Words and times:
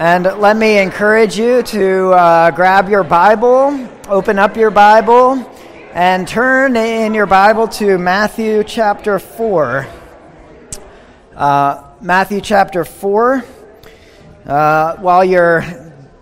And 0.00 0.24
let 0.24 0.56
me 0.56 0.78
encourage 0.78 1.38
you 1.38 1.62
to 1.62 2.12
uh, 2.12 2.50
grab 2.52 2.88
your 2.88 3.04
Bible, 3.04 3.86
open 4.08 4.38
up 4.38 4.56
your 4.56 4.70
Bible, 4.70 5.46
and 5.92 6.26
turn 6.26 6.74
in 6.74 7.12
your 7.12 7.26
Bible 7.26 7.68
to 7.68 7.98
Matthew 7.98 8.64
chapter 8.64 9.18
4. 9.18 9.86
Uh, 11.36 11.84
Matthew 12.00 12.40
chapter 12.40 12.82
4. 12.82 13.44
Uh, 14.46 14.96
while 14.96 15.22
you're 15.22 15.62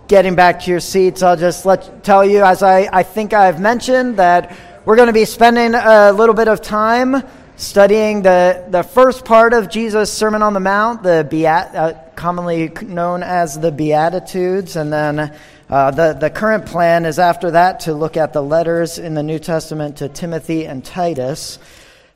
getting 0.09 0.35
back 0.35 0.59
to 0.65 0.73
your 0.73 0.81
seats, 0.81 1.23
I'll 1.23 1.37
just 1.37 1.65
let 1.65 2.03
tell 2.03 2.25
you, 2.25 2.43
as 2.43 2.65
I, 2.65 2.89
I 2.93 3.05
think 3.05 3.33
I've 3.33 3.61
mentioned, 3.61 4.17
that 4.17 4.57
we're 4.87 4.97
going 4.97 5.07
to 5.07 5.13
be 5.13 5.25
spending 5.25 5.77
a 5.77 6.11
little 6.11 6.35
bit 6.35 6.49
of 6.49 6.61
time 6.61 7.23
studying 7.59 8.23
the, 8.23 8.65
the 8.71 8.85
first 8.85 9.25
part 9.25 9.53
of 9.53 9.69
Jesus' 9.69 10.13
Sermon 10.13 10.43
on 10.43 10.55
the 10.55 10.61
Mount, 10.61 11.03
the 11.03 11.27
Beat, 11.29 11.47
uh, 11.47 11.95
commonly 12.15 12.71
known 12.83 13.25
as 13.25 13.59
the 13.59 13.73
Beatitudes. 13.73 14.77
And 14.77 14.93
then 14.93 15.35
uh, 15.69 15.91
the, 15.91 16.17
the 16.19 16.31
current 16.31 16.67
plan 16.67 17.05
is 17.05 17.19
after 17.19 17.51
that 17.51 17.81
to 17.81 17.95
look 17.95 18.17
at 18.17 18.33
the 18.33 18.43
letters 18.43 18.99
in 19.01 19.15
the 19.15 19.25
New 19.25 19.41
Testament 19.41 19.97
to 19.99 20.09
Timothy 20.09 20.67
and 20.67 20.85
Titus. 20.85 21.59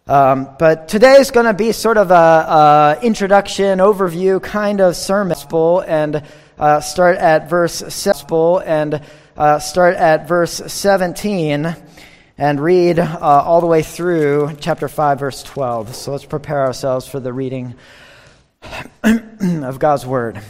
Um, 0.07 0.49
but 0.61 0.89
today 0.89 1.15
is 1.15 1.33
going 1.33 1.47
to 1.47 1.55
be 1.55 1.73
sort 1.73 1.97
of 1.97 2.13
a, 2.13 2.15
a, 2.15 2.99
introduction, 3.03 3.81
overview 3.81 4.41
kind 4.41 4.81
of 4.81 4.95
sermon, 4.95 5.37
and 5.87 6.23
uh, 6.59 6.81
start 6.81 7.19
at 7.19 7.51
verse 7.51 8.07
and 8.65 9.01
uh, 9.37 9.59
start 9.59 9.97
at 9.97 10.29
verse 10.29 10.53
17 10.73 11.77
and 12.39 12.61
read 12.61 12.99
uh, 12.99 13.19
all 13.21 13.61
the 13.61 13.67
way 13.67 13.83
through 13.83 14.57
chapter 14.61 14.89
5, 14.89 15.19
verse 15.19 15.43
12. 15.43 15.95
So 15.95 16.13
let's 16.13 16.25
prepare 16.25 16.65
ourselves 16.65 17.07
for 17.07 17.21
the 17.21 17.33
reading 17.33 17.75
of 19.05 19.79
God's 19.79 20.07
Word. 20.07 20.41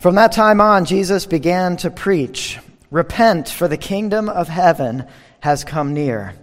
From 0.00 0.16
that 0.16 0.32
time 0.32 0.60
on, 0.60 0.84
Jesus 0.84 1.26
began 1.26 1.76
to 1.78 1.90
preach 1.90 2.58
Repent, 2.90 3.48
for 3.48 3.66
the 3.66 3.76
kingdom 3.76 4.28
of 4.28 4.46
heaven 4.46 5.06
has 5.40 5.64
come 5.64 5.94
near. 5.94 6.34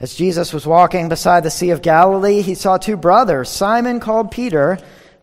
As 0.00 0.16
Jesus 0.16 0.52
was 0.52 0.66
walking 0.66 1.08
beside 1.08 1.44
the 1.44 1.50
Sea 1.50 1.70
of 1.70 1.80
Galilee, 1.80 2.42
he 2.42 2.54
saw 2.54 2.76
two 2.76 2.96
brothers, 2.96 3.48
Simon 3.50 4.00
called 4.00 4.32
Peter 4.32 4.78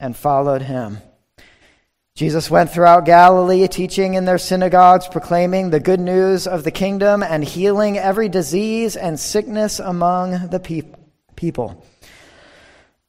and 0.00 0.16
followed 0.16 0.62
him. 0.62 0.98
Jesus 2.16 2.50
went 2.50 2.70
throughout 2.70 3.06
Galilee, 3.06 3.66
teaching 3.68 4.14
in 4.14 4.24
their 4.24 4.38
synagogues, 4.38 5.06
proclaiming 5.08 5.70
the 5.70 5.80
good 5.80 6.00
news 6.00 6.46
of 6.46 6.64
the 6.64 6.70
kingdom, 6.70 7.22
and 7.22 7.44
healing 7.44 7.96
every 7.96 8.28
disease 8.28 8.96
and 8.96 9.18
sickness 9.18 9.78
among 9.78 10.48
the 10.48 10.60
people. 11.36 11.84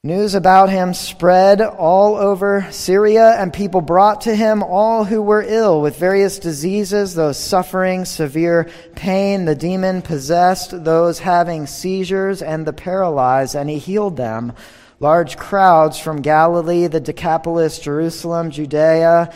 News 0.04 0.34
about 0.34 0.70
him 0.70 0.96
spread 0.96 1.62
all 1.62 2.16
over 2.16 2.66
Syria, 2.72 3.36
and 3.38 3.54
people 3.54 3.82
brought 3.82 4.22
to 4.22 4.36
him 4.36 4.64
all 4.64 5.04
who 5.04 5.22
were 5.22 5.44
ill 5.46 5.80
with 5.80 6.00
various 6.00 6.40
diseases, 6.40 7.14
those 7.14 7.38
suffering 7.38 8.06
severe 8.06 8.68
pain, 8.96 9.46
the 9.46 9.54
demon 9.54 10.02
possessed, 10.02 10.84
those 10.84 11.20
having 11.20 11.68
seizures, 11.68 12.42
and 12.42 12.66
the 12.66 12.74
paralyzed, 12.74 13.56
and 13.56 13.70
he 13.70 13.78
healed 13.78 14.18
them. 14.18 14.54
Large 15.02 15.38
crowds 15.38 15.98
from 15.98 16.22
Galilee, 16.22 16.86
the 16.86 17.00
Decapolis, 17.00 17.80
Jerusalem, 17.80 18.52
Judea, 18.52 19.34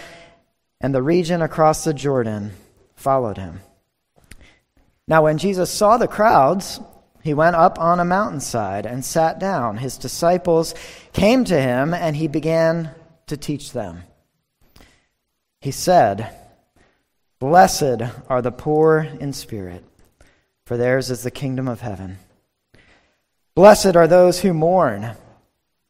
and 0.80 0.94
the 0.94 1.02
region 1.02 1.42
across 1.42 1.84
the 1.84 1.92
Jordan 1.92 2.52
followed 2.96 3.38
him. 3.38 3.62
Now, 5.08 5.24
when 5.24 5.40
Jesus 5.40 5.72
saw 5.72 5.98
the 5.98 6.08
crowds, 6.08 6.80
he 7.24 7.34
went 7.34 7.56
up 7.56 7.80
on 7.80 8.00
a 8.00 8.06
mountainside 8.06 8.86
and 8.86 9.04
sat 9.04 9.40
down. 9.40 9.78
His 9.78 9.98
disciples 9.98 10.76
came 11.14 11.44
to 11.46 11.60
him, 11.60 11.96
and 11.96 12.16
he 12.16 12.28
began 12.28 12.92
to 13.26 13.36
teach 13.36 13.72
them. 13.72 14.04
He 15.62 15.72
said, 15.72 16.30
Blessed 17.40 18.04
are 18.30 18.44
the 18.44 18.52
poor 18.52 19.00
in 19.20 19.34
spirit, 19.34 19.84
for 20.68 20.78
theirs 20.78 21.10
is 21.10 21.24
the 21.24 21.32
kingdom 21.32 21.68
of 21.68 21.82
heaven. 21.82 22.20
Blessed 23.56 23.96
are 23.96 24.08
those 24.08 24.42
who 24.42 24.54
mourn 24.54 25.16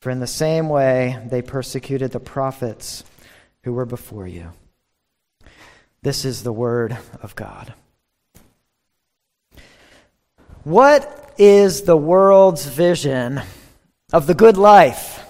For 0.00 0.10
in 0.10 0.20
the 0.20 0.26
same 0.26 0.68
way 0.68 1.18
they 1.28 1.42
persecuted 1.42 2.12
the 2.12 2.20
prophets 2.20 3.04
who 3.64 3.72
were 3.72 3.86
before 3.86 4.26
you. 4.26 4.52
This 6.02 6.24
is 6.24 6.42
the 6.42 6.52
word 6.52 6.96
of 7.22 7.34
God. 7.34 7.74
What 10.62 11.34
is 11.38 11.82
the 11.82 11.96
world's 11.96 12.66
vision 12.66 13.40
of 14.12 14.26
the 14.26 14.34
good 14.34 14.56
life, 14.56 15.24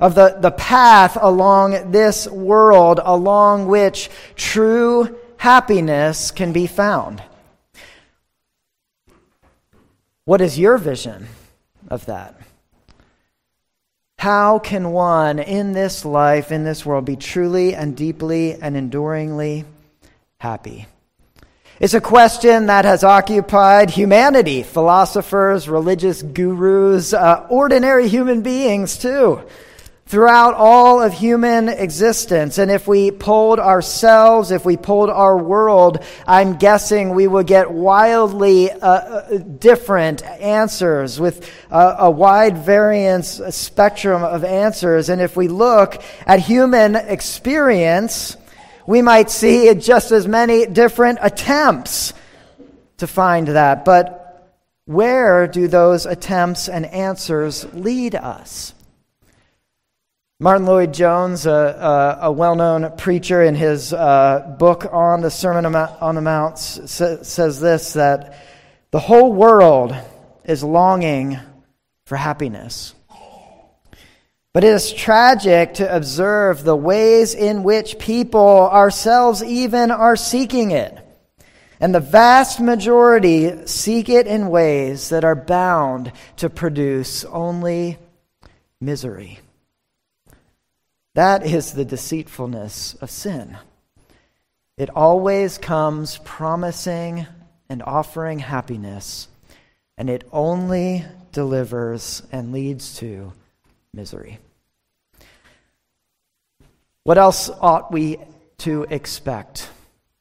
of 0.00 0.14
the, 0.14 0.36
the 0.40 0.50
path 0.50 1.16
along 1.20 1.92
this 1.92 2.26
world 2.26 3.00
along 3.04 3.66
which 3.66 4.10
true 4.34 5.16
happiness 5.36 6.30
can 6.30 6.52
be 6.52 6.66
found? 6.66 7.22
What 10.24 10.40
is 10.40 10.58
your 10.58 10.78
vision 10.78 11.28
of 11.88 12.06
that? 12.06 12.39
How 14.20 14.58
can 14.58 14.92
one 14.92 15.38
in 15.38 15.72
this 15.72 16.04
life, 16.04 16.52
in 16.52 16.62
this 16.62 16.84
world, 16.84 17.06
be 17.06 17.16
truly 17.16 17.74
and 17.74 17.96
deeply 17.96 18.52
and 18.52 18.76
enduringly 18.76 19.64
happy? 20.36 20.86
It's 21.80 21.94
a 21.94 22.02
question 22.02 22.66
that 22.66 22.84
has 22.84 23.02
occupied 23.02 23.88
humanity, 23.88 24.62
philosophers, 24.62 25.70
religious 25.70 26.20
gurus, 26.20 27.14
uh, 27.14 27.46
ordinary 27.48 28.08
human 28.08 28.42
beings, 28.42 28.98
too 28.98 29.40
throughout 30.10 30.54
all 30.54 31.00
of 31.00 31.12
human 31.12 31.68
existence. 31.68 32.58
And 32.58 32.68
if 32.68 32.88
we 32.88 33.12
polled 33.12 33.60
ourselves, 33.60 34.50
if 34.50 34.64
we 34.64 34.76
polled 34.76 35.08
our 35.08 35.38
world, 35.38 36.02
I'm 36.26 36.56
guessing 36.56 37.14
we 37.14 37.28
would 37.28 37.46
get 37.46 37.70
wildly 37.70 38.72
uh, 38.72 38.88
uh 38.88 39.38
different 39.38 40.24
answers 40.24 41.20
with 41.20 41.48
uh, 41.70 41.94
a 42.00 42.10
wide 42.10 42.58
variance 42.58 43.38
a 43.38 43.52
spectrum 43.52 44.24
of 44.24 44.42
answers. 44.42 45.10
And 45.10 45.20
if 45.20 45.36
we 45.36 45.46
look 45.46 46.02
at 46.26 46.40
human 46.40 46.96
experience, 46.96 48.36
we 48.88 49.02
might 49.02 49.30
see 49.30 49.72
just 49.76 50.10
as 50.10 50.26
many 50.26 50.66
different 50.66 51.20
attempts 51.22 52.14
to 52.96 53.06
find 53.06 53.46
that. 53.46 53.84
But 53.84 54.58
where 54.86 55.46
do 55.46 55.68
those 55.68 56.04
attempts 56.04 56.68
and 56.68 56.84
answers 56.84 57.64
lead 57.72 58.16
us? 58.16 58.74
Martyn 60.42 60.64
Lloyd-Jones, 60.64 61.44
a, 61.44 61.50
a, 61.50 62.18
a 62.28 62.32
well 62.32 62.56
known 62.56 62.96
preacher, 62.96 63.42
in 63.42 63.54
his 63.54 63.92
uh, 63.92 64.56
book 64.58 64.86
on 64.90 65.20
the 65.20 65.30
Sermon 65.30 65.66
on 65.76 66.14
the 66.14 66.22
Mount, 66.22 66.56
says 66.56 67.60
this 67.60 67.92
that 67.92 68.38
the 68.90 69.00
whole 69.00 69.34
world 69.34 69.94
is 70.42 70.64
longing 70.64 71.38
for 72.06 72.16
happiness. 72.16 72.94
But 74.54 74.64
it 74.64 74.68
is 74.68 74.94
tragic 74.94 75.74
to 75.74 75.94
observe 75.94 76.64
the 76.64 76.74
ways 76.74 77.34
in 77.34 77.62
which 77.62 77.98
people, 77.98 78.70
ourselves 78.70 79.44
even, 79.44 79.90
are 79.90 80.16
seeking 80.16 80.70
it. 80.70 80.96
And 81.80 81.94
the 81.94 82.00
vast 82.00 82.60
majority 82.60 83.66
seek 83.66 84.08
it 84.08 84.26
in 84.26 84.48
ways 84.48 85.10
that 85.10 85.22
are 85.22 85.36
bound 85.36 86.12
to 86.38 86.48
produce 86.48 87.26
only 87.26 87.98
misery. 88.80 89.40
That 91.14 91.44
is 91.44 91.72
the 91.72 91.84
deceitfulness 91.84 92.94
of 92.94 93.10
sin. 93.10 93.58
It 94.76 94.90
always 94.90 95.58
comes 95.58 96.18
promising 96.18 97.26
and 97.68 97.82
offering 97.82 98.38
happiness, 98.38 99.28
and 99.98 100.08
it 100.08 100.26
only 100.32 101.04
delivers 101.32 102.22
and 102.32 102.52
leads 102.52 102.96
to 102.98 103.32
misery. 103.92 104.38
What 107.02 107.18
else 107.18 107.50
ought 107.60 107.92
we 107.92 108.18
to 108.58 108.84
expect 108.84 109.68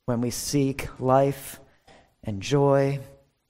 when 0.05 0.21
we 0.21 0.31
seek 0.31 0.89
life 0.99 1.59
and 2.23 2.41
joy 2.41 2.99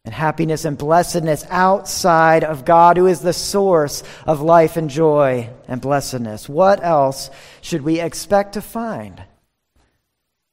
and 0.10 0.16
happiness 0.16 0.66
and 0.66 0.76
blessedness 0.76 1.46
outside 1.52 2.44
of 2.44 2.66
God, 2.66 2.98
who 2.98 3.06
is 3.06 3.22
the 3.22 3.32
source 3.32 4.02
of 4.26 4.42
life 4.42 4.76
and 4.76 4.90
joy 4.90 5.48
and 5.68 5.80
blessedness. 5.80 6.50
What 6.50 6.84
else 6.84 7.30
should 7.62 7.84
we 7.84 8.00
expect 8.00 8.54
to 8.54 8.62
find 8.64 9.22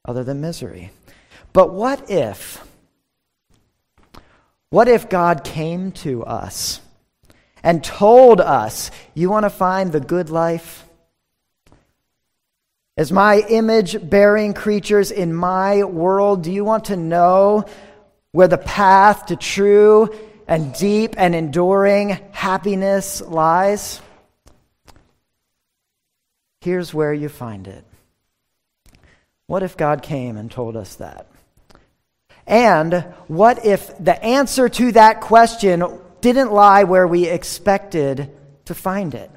other 0.05 0.23
than 0.23 0.41
misery? 0.41 0.91
But 1.53 1.73
what 1.73 2.11
if, 2.11 2.63
what 4.69 4.87
if 4.87 5.09
God 5.09 5.43
came 5.43 5.91
to 6.03 6.23
us 6.23 6.79
and 7.63 7.83
told 7.83 8.39
us, 8.39 8.91
You 9.15 9.31
want 9.31 9.45
to 9.45 9.49
find 9.49 9.91
the 9.91 9.99
good 9.99 10.29
life? 10.29 10.85
As 12.95 13.11
my 13.11 13.39
image 13.49 14.07
bearing 14.07 14.53
creatures 14.53 15.09
in 15.09 15.33
my 15.33 15.83
world, 15.83 16.43
do 16.43 16.51
you 16.51 16.63
want 16.63 16.85
to 16.85 16.95
know 16.95 17.65
where 18.37 18.47
the 18.47 18.55
path 18.55 19.25
to 19.25 19.35
true 19.35 20.13
and 20.47 20.71
deep 20.75 21.15
and 21.17 21.33
enduring 21.33 22.09
happiness 22.33 23.19
lies? 23.19 23.99
Here's 26.61 26.93
where 26.93 27.15
you 27.15 27.29
find 27.29 27.67
it. 27.67 27.83
What 29.47 29.63
if 29.63 29.75
God 29.75 30.03
came 30.03 30.37
and 30.37 30.51
told 30.51 30.77
us 30.77 30.97
that? 30.97 31.25
And 32.45 33.05
what 33.25 33.65
if 33.65 33.97
the 33.97 34.23
answer 34.23 34.69
to 34.69 34.91
that 34.91 35.19
question 35.19 35.83
didn't 36.21 36.51
lie 36.51 36.83
where 36.83 37.07
we 37.07 37.25
expected 37.25 38.29
to 38.65 38.75
find 38.75 39.15
it? 39.15 39.31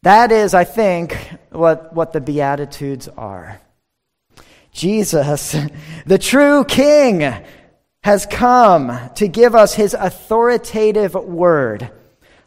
That 0.00 0.32
is, 0.32 0.54
I 0.54 0.64
think, 0.64 1.18
what, 1.50 1.92
what 1.92 2.14
the 2.14 2.22
Beatitudes 2.22 3.06
are. 3.06 3.60
Jesus, 4.72 5.56
the 6.06 6.18
true 6.18 6.64
King, 6.64 7.34
has 8.02 8.24
come 8.26 8.98
to 9.16 9.28
give 9.28 9.54
us 9.54 9.74
his 9.74 9.94
authoritative 9.94 11.14
word 11.14 11.90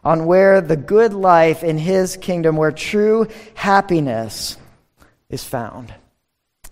on 0.04 0.26
where 0.26 0.62
the 0.62 0.76
good 0.76 1.14
life 1.14 1.64
in 1.64 1.78
his 1.78 2.18
kingdom, 2.18 2.58
where 2.58 2.72
true 2.72 3.28
happiness 3.54 4.58
is 5.30 5.44
found. 5.44 5.94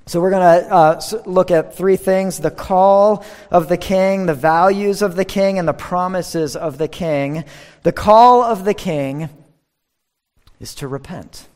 So, 0.08 0.20
we're 0.20 0.32
going 0.32 0.64
to 0.64 0.74
uh, 0.74 1.02
look 1.26 1.52
at 1.52 1.78
three 1.78 1.96
things 1.96 2.40
the 2.40 2.52
call 2.52 3.24
of 3.52 3.70
the 3.70 3.78
king, 3.78 4.26
the 4.26 4.34
values 4.34 5.02
of 5.02 5.16
the 5.16 5.24
king, 5.24 5.60
and 5.60 5.68
the 5.68 5.74
promises 5.74 6.56
of 6.56 6.78
the 6.78 6.88
king. 6.88 7.46
The 7.84 7.92
call 7.92 8.42
of 8.42 8.66
the 8.66 8.74
king 8.74 9.30
is 10.60 10.76
to 10.76 10.88
repent. 10.88 11.48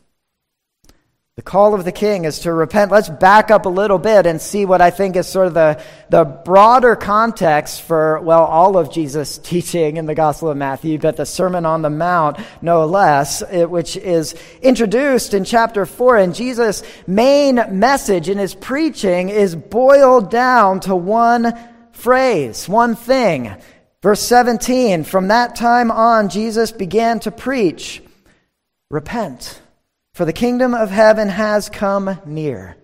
The 1.36 1.42
call 1.42 1.74
of 1.74 1.84
the 1.84 1.92
king 1.92 2.24
is 2.24 2.38
to 2.40 2.52
repent. 2.54 2.90
Let's 2.90 3.10
back 3.10 3.50
up 3.50 3.66
a 3.66 3.68
little 3.68 3.98
bit 3.98 4.24
and 4.24 4.40
see 4.40 4.64
what 4.64 4.80
I 4.80 4.88
think 4.88 5.16
is 5.16 5.26
sort 5.26 5.48
of 5.48 5.52
the, 5.52 5.82
the 6.08 6.24
broader 6.24 6.96
context 6.96 7.82
for, 7.82 8.18
well, 8.20 8.44
all 8.44 8.78
of 8.78 8.90
Jesus' 8.90 9.36
teaching 9.42 9.98
in 9.98 10.06
the 10.06 10.14
Gospel 10.14 10.48
of 10.48 10.56
Matthew, 10.56 10.98
but 10.98 11.18
the 11.18 11.26
Sermon 11.26 11.66
on 11.66 11.82
the 11.82 11.90
Mount, 11.90 12.38
no 12.62 12.86
less, 12.86 13.42
which 13.52 13.98
is 13.98 14.34
introduced 14.62 15.34
in 15.34 15.44
chapter 15.44 15.84
4. 15.84 16.16
And 16.16 16.34
Jesus' 16.34 16.82
main 17.06 17.56
message 17.78 18.30
in 18.30 18.38
his 18.38 18.54
preaching 18.54 19.28
is 19.28 19.54
boiled 19.54 20.30
down 20.30 20.80
to 20.80 20.96
one 20.96 21.52
phrase, 21.92 22.66
one 22.66 22.96
thing. 22.96 23.54
Verse 24.00 24.22
17 24.22 25.04
From 25.04 25.28
that 25.28 25.54
time 25.54 25.90
on, 25.90 26.30
Jesus 26.30 26.72
began 26.72 27.20
to 27.20 27.30
preach, 27.30 28.02
Repent 28.88 29.60
for 30.16 30.24
the 30.24 30.32
kingdom 30.32 30.72
of 30.72 30.88
heaven 30.88 31.28
has 31.28 31.68
come 31.68 32.18
near. 32.24 32.74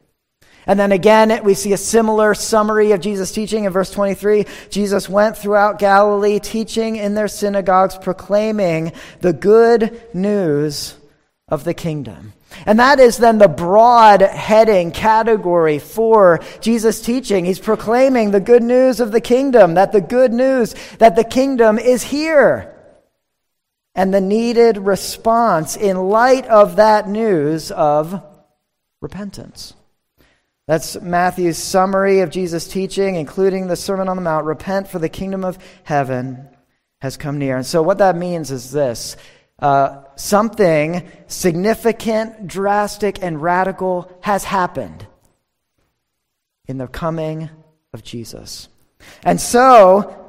And 0.66 0.78
then 0.78 0.92
again, 0.92 1.42
we 1.42 1.54
see 1.54 1.72
a 1.72 1.78
similar 1.78 2.34
summary 2.34 2.92
of 2.92 3.00
Jesus' 3.00 3.32
teaching 3.32 3.64
in 3.64 3.72
verse 3.72 3.90
23. 3.90 4.44
Jesus 4.68 5.08
went 5.08 5.38
throughout 5.38 5.78
Galilee, 5.78 6.40
teaching 6.40 6.96
in 6.96 7.14
their 7.14 7.28
synagogues, 7.28 7.96
proclaiming 7.96 8.92
the 9.22 9.32
good 9.32 9.98
news 10.12 10.94
of 11.48 11.64
the 11.64 11.72
kingdom. 11.72 12.34
And 12.66 12.78
that 12.78 13.00
is 13.00 13.16
then 13.16 13.38
the 13.38 13.48
broad 13.48 14.20
heading 14.20 14.90
category 14.90 15.78
for 15.78 16.38
Jesus' 16.60 17.00
teaching. 17.00 17.46
He's 17.46 17.58
proclaiming 17.58 18.30
the 18.30 18.40
good 18.40 18.62
news 18.62 19.00
of 19.00 19.10
the 19.10 19.22
kingdom, 19.22 19.72
that 19.72 19.92
the 19.92 20.02
good 20.02 20.34
news 20.34 20.74
that 20.98 21.16
the 21.16 21.24
kingdom 21.24 21.78
is 21.78 22.02
here 22.02 22.72
and 23.94 24.12
the 24.12 24.20
needed 24.20 24.78
response 24.78 25.76
in 25.76 25.96
light 26.08 26.46
of 26.46 26.76
that 26.76 27.08
news 27.08 27.70
of 27.70 28.22
repentance. 29.00 29.74
That's 30.66 31.00
Matthew's 31.00 31.58
summary 31.58 32.20
of 32.20 32.30
Jesus' 32.30 32.68
teaching, 32.68 33.16
including 33.16 33.66
the 33.66 33.76
Sermon 33.76 34.08
on 34.08 34.16
the 34.16 34.22
Mount 34.22 34.46
Repent, 34.46 34.88
for 34.88 34.98
the 34.98 35.08
kingdom 35.08 35.44
of 35.44 35.58
heaven 35.82 36.48
has 37.00 37.16
come 37.16 37.38
near. 37.38 37.56
And 37.56 37.66
so, 37.66 37.82
what 37.82 37.98
that 37.98 38.16
means 38.16 38.50
is 38.50 38.70
this 38.70 39.16
uh, 39.58 40.02
something 40.14 41.08
significant, 41.26 42.46
drastic, 42.46 43.22
and 43.22 43.42
radical 43.42 44.10
has 44.22 44.44
happened 44.44 45.06
in 46.66 46.78
the 46.78 46.86
coming 46.86 47.50
of 47.92 48.04
Jesus. 48.04 48.68
And 49.24 49.40
so, 49.40 50.21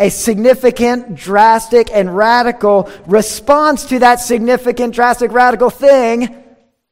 a 0.00 0.08
significant, 0.08 1.14
drastic, 1.14 1.90
and 1.92 2.16
radical 2.16 2.90
response 3.06 3.84
to 3.84 3.98
that 3.98 4.18
significant, 4.18 4.94
drastic, 4.94 5.30
radical 5.30 5.68
thing 5.68 6.42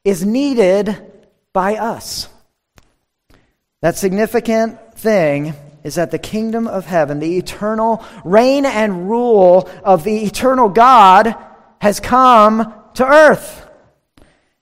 is 0.04 0.24
needed 0.24 0.94
by 1.54 1.76
us. 1.76 2.28
That 3.80 3.96
significant 3.96 4.94
thing 4.94 5.54
is 5.82 5.94
that 5.94 6.10
the 6.10 6.18
kingdom 6.18 6.66
of 6.68 6.84
heaven, 6.84 7.18
the 7.18 7.38
eternal 7.38 8.04
reign 8.24 8.66
and 8.66 9.08
rule 9.08 9.70
of 9.82 10.04
the 10.04 10.24
eternal 10.26 10.68
God, 10.68 11.34
has 11.80 12.00
come 12.00 12.74
to 12.94 13.06
earth. 13.06 13.66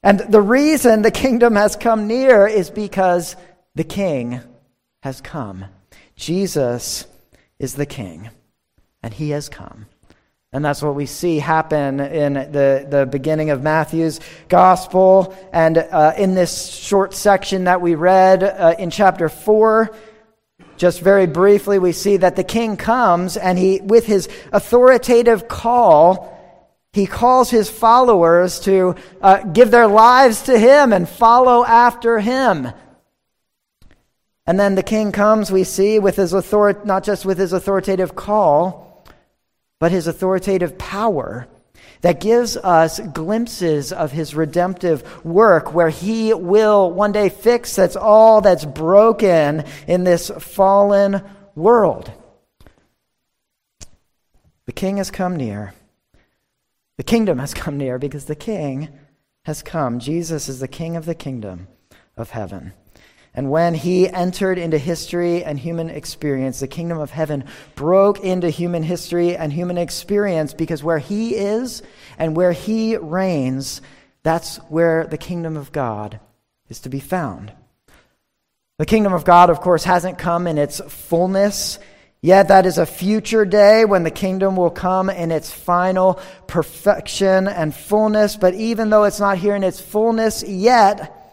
And 0.05 0.21
the 0.21 0.41
reason 0.41 1.03
the 1.03 1.11
kingdom 1.11 1.57
has 1.57 1.75
come 1.75 2.07
near 2.07 2.47
is 2.47 2.71
because 2.71 3.35
the 3.75 3.83
king 3.83 4.41
has 5.03 5.21
come. 5.21 5.65
Jesus 6.15 7.09
is 7.59 7.75
the 7.75 7.87
king 7.87 8.31
and 9.07 9.15
he 9.15 9.31
has 9.31 9.49
come. 9.49 9.87
And 10.53 10.65
that's 10.65 10.83
what 10.83 10.97
we 10.97 11.07
see 11.07 11.39
happen 11.39 12.01
in 12.01 12.35
the, 12.35 12.85
the 12.91 13.07
beginning 13.07 13.51
of 13.51 13.63
Matthew's 13.63 14.19
gospel. 14.49 15.33
And 15.53 15.79
uh, 15.79 16.15
in 16.19 16.35
this 16.35 16.75
short 16.75 17.15
section 17.15 17.65
that 17.65 17.81
we 17.81 17.95
read 17.95 18.43
uh, 18.43 18.75
in 18.77 18.91
chapter 18.91 19.29
4, 19.29 19.95
just 20.77 21.03
very 21.03 21.29
briefly, 21.29 21.79
we 21.79 21.93
see 21.93 22.17
that 22.17 22.35
the 22.35 22.43
king 22.43 22.77
comes 22.77 23.37
and 23.37 23.57
he, 23.57 23.81
with 23.81 24.07
his 24.07 24.29
authoritative 24.53 25.47
call, 25.47 26.37
he 26.93 27.07
calls 27.07 27.49
his 27.49 27.71
followers 27.71 28.59
to 28.61 28.97
uh, 29.23 29.45
give 29.45 29.71
their 29.71 29.87
lives 29.87 30.43
to 30.43 30.59
him 30.59 30.93
and 30.93 31.09
follow 31.09 31.65
after 31.65 32.19
him. 32.19 32.73
And 34.47 34.61
then 34.61 34.77
the 34.77 34.83
king 34.83 35.11
comes, 35.11 35.51
we 35.51 35.65
see, 35.65 35.99
with 35.99 36.17
his 36.17 36.33
author- 36.33 36.81
not 36.85 37.03
just 37.03 37.27
with 37.27 37.37
his 37.37 37.53
authoritative 37.53 38.15
call, 38.15 38.86
but 39.79 39.93
his 39.93 40.07
authoritative 40.07 40.79
power 40.79 41.47
that 42.01 42.21
gives 42.21 42.57
us 42.57 43.01
glimpses 43.01 43.93
of 43.93 44.13
his 44.13 44.35
redemptive 44.35 45.25
work 45.25 45.75
where 45.75 45.89
he 45.89 46.33
will 46.33 46.91
one 46.91 47.13
day 47.13 47.29
fix 47.29 47.77
that's 47.77 47.97
all 47.97 48.41
that's 48.41 48.65
broken 48.65 49.65
in 49.87 50.05
this 50.05 50.31
fallen 50.39 51.23
world. 51.55 52.13
The 54.67 54.73
king 54.73 54.97
has 54.97 55.11
come 55.11 55.37
near. 55.37 55.75
The 56.97 57.05
kingdom 57.05 57.39
has 57.39 57.55
come 57.55 57.77
near 57.77 57.99
because 57.99 58.25
the 58.25 58.35
king 58.35 58.89
has 59.45 59.63
come. 59.63 59.99
Jesus 59.99 60.49
is 60.49 60.61
the 60.61 60.69
king 60.69 60.97
of 60.97 61.07
the 61.07 61.15
kingdom 61.15 61.69
of 62.17 62.31
heaven. 62.31 62.73
And 63.37 63.51
when 63.51 63.75
he 63.75 64.09
entered 64.09 64.59
into 64.59 64.79
history 64.79 65.45
and 65.45 65.59
human 65.59 65.91
experience, 65.91 66.59
the 66.59 66.67
kingdom 66.67 66.99
of 66.99 67.11
heaven 67.11 67.45
broke 67.75 68.21
into 68.21 68.49
human 68.49 68.83
history 68.83 69.37
and 69.37 69.53
human 69.53 69.77
experience 69.77 70.55
because 70.55 70.83
where 70.83 70.99
he 70.99 71.37
is 71.37 71.83
and 72.19 72.35
where 72.35 72.53
he 72.53 72.97
reigns, 72.97 73.83
that's 74.23 74.57
where 74.69 75.07
the 75.07 75.19
kingdom 75.19 75.57
of 75.57 75.71
God 75.71 76.19
is 76.71 76.81
to 76.81 76.89
be 76.89 76.99
found. 76.99 77.53
The 78.79 78.87
kingdom 78.87 79.13
of 79.13 79.25
God, 79.25 79.51
of 79.51 79.61
course, 79.61 79.85
hasn't 79.85 80.19
come 80.19 80.47
in 80.47 80.59
its 80.59 80.81
fullness 80.89 81.79
Yet 82.27 82.49
that 82.49 82.67
is 82.67 82.79
a 82.79 82.87
future 82.87 83.45
day 83.45 83.85
when 83.85 84.03
the 84.03 84.11
kingdom 84.11 84.57
will 84.57 84.71
come 84.71 85.11
in 85.11 85.31
its 85.31 85.49
final 85.49 86.19
perfection 86.49 87.47
and 87.47 87.75
fullness. 87.75 88.37
But 88.37 88.55
even 88.55 88.91
though 88.91 89.05
it's 89.05 89.21
not 89.21 89.39
here 89.39 89.55
in 89.55 89.63
its 89.63 89.81
fullness 89.81 90.43
yet, 90.43 91.26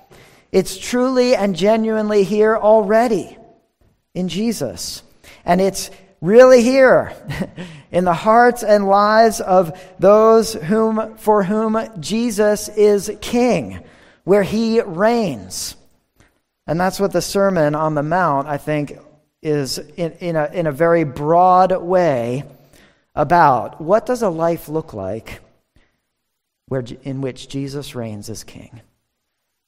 it's 0.54 0.78
truly 0.78 1.36
and 1.36 1.56
genuinely 1.56 2.24
here 2.24 2.56
already 2.56 3.36
in 4.14 4.30
Jesus. 4.30 5.02
And 5.46 5.60
it's 5.60 5.90
really 6.22 6.62
here 6.62 7.12
in 7.92 8.06
the 8.06 8.14
hearts 8.14 8.62
and 8.64 8.86
lives 8.86 9.42
of 9.42 9.76
those 9.98 10.54
whom, 10.54 11.18
for 11.18 11.42
whom 11.42 11.80
Jesus 12.00 12.70
is 12.70 13.12
king, 13.20 13.84
where 14.26 14.44
he 14.44 14.80
reigns. 14.80 15.76
And 16.68 16.80
that's 16.80 17.00
what 17.00 17.14
the 17.14 17.22
Sermon 17.22 17.74
on 17.74 17.96
the 17.96 18.04
Mount, 18.04 18.48
I 18.48 18.58
think, 18.58 19.00
is 19.42 19.80
in, 19.80 20.12
in, 20.20 20.36
a, 20.36 20.52
in 20.54 20.68
a 20.68 20.72
very 20.72 21.04
broad 21.04 21.76
way 21.82 22.44
about 23.16 23.82
what 23.82 24.06
does 24.06 24.22
a 24.22 24.30
life 24.30 24.70
look 24.70 24.94
like 24.94 25.42
where, 26.68 26.84
in 27.02 27.22
which 27.22 27.50
Jesus 27.50 27.96
reigns 27.96 28.30
as 28.30 28.44
king. 28.44 28.82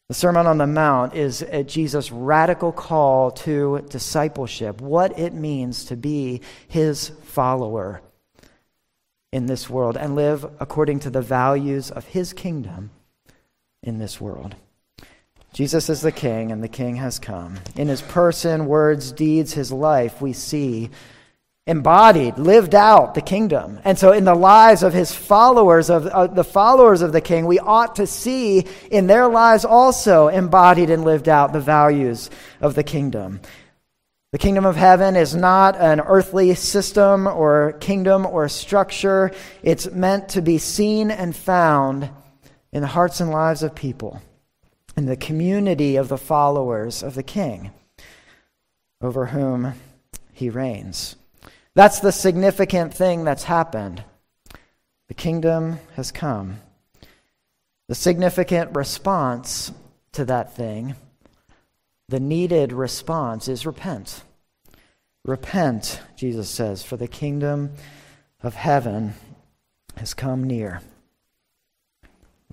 The 0.07 0.13
Sermon 0.13 0.45
on 0.45 0.59
the 0.59 0.67
Mount 0.67 1.15
is 1.15 1.43
Jesus' 1.65 2.11
radical 2.11 2.71
call 2.71 3.31
to 3.31 3.83
discipleship, 3.89 4.79
what 4.79 5.17
it 5.17 5.33
means 5.33 5.85
to 5.85 5.95
be 5.95 6.41
his 6.67 7.09
follower 7.23 8.01
in 9.31 9.47
this 9.47 9.67
world 9.67 9.97
and 9.97 10.15
live 10.15 10.45
according 10.59 10.99
to 10.99 11.09
the 11.09 11.23
values 11.23 11.89
of 11.89 12.05
his 12.05 12.33
kingdom 12.33 12.91
in 13.81 13.97
this 13.97 14.21
world. 14.21 14.55
Jesus 15.53 15.89
is 15.89 16.01
the 16.01 16.11
king, 16.11 16.51
and 16.51 16.61
the 16.61 16.67
king 16.67 16.97
has 16.97 17.17
come. 17.17 17.57
In 17.75 17.87
his 17.87 18.03
person, 18.03 18.67
words, 18.67 19.11
deeds, 19.11 19.53
his 19.53 19.71
life, 19.71 20.21
we 20.21 20.33
see 20.33 20.91
embodied, 21.67 22.37
lived 22.37 22.75
out 22.75 23.15
the 23.15 23.21
kingdom. 23.21 23.79
And 23.83 23.97
so, 23.97 24.11
in 24.11 24.23
the 24.23 24.35
lives 24.35 24.83
of 24.83 24.93
his 24.93 25.13
followers, 25.13 25.89
of 25.89 26.05
uh, 26.05 26.27
the 26.27 26.43
followers 26.43 27.01
of 27.01 27.11
the 27.11 27.21
king, 27.21 27.45
we 27.45 27.59
ought 27.59 27.95
to 27.95 28.05
see 28.05 28.65
in 28.91 29.07
their 29.07 29.27
lives 29.27 29.65
also 29.65 30.27
embodied 30.27 30.89
and 30.89 31.03
lived 31.03 31.27
out 31.27 31.53
the 31.53 31.59
values 31.59 32.29
of 32.61 32.75
the 32.75 32.83
kingdom. 32.83 33.39
The 34.31 34.37
kingdom 34.37 34.65
of 34.65 34.75
heaven 34.75 35.15
is 35.15 35.33
not 35.33 35.77
an 35.77 36.01
earthly 36.01 36.53
system 36.55 37.25
or 37.25 37.73
kingdom 37.79 38.25
or 38.25 38.49
structure. 38.49 39.31
It's 39.63 39.89
meant 39.89 40.29
to 40.29 40.41
be 40.41 40.57
seen 40.57 41.09
and 41.09 41.35
found 41.35 42.09
in 42.73 42.81
the 42.81 42.87
hearts 42.87 43.21
and 43.21 43.31
lives 43.31 43.63
of 43.63 43.73
people 43.73 44.21
in 44.97 45.05
the 45.05 45.15
community 45.15 45.95
of 45.95 46.09
the 46.09 46.17
followers 46.17 47.01
of 47.01 47.15
the 47.15 47.23
king 47.23 47.71
over 49.01 49.27
whom 49.27 49.73
he 50.33 50.49
reigns. 50.49 51.15
That's 51.75 51.99
the 51.99 52.11
significant 52.11 52.93
thing 52.93 53.23
that's 53.23 53.43
happened. 53.43 54.03
The 55.07 55.13
kingdom 55.13 55.79
has 55.95 56.11
come. 56.11 56.61
The 57.87 57.95
significant 57.95 58.75
response 58.75 59.71
to 60.13 60.25
that 60.25 60.55
thing, 60.55 60.95
the 62.09 62.19
needed 62.19 62.73
response, 62.73 63.47
is 63.47 63.65
repent. 63.65 64.23
Repent, 65.23 66.01
Jesus 66.15 66.49
says, 66.49 66.81
for 66.81 66.97
the 66.97 67.07
kingdom 67.07 67.73
of 68.41 68.55
heaven 68.55 69.13
has 69.97 70.13
come 70.13 70.43
near 70.43 70.81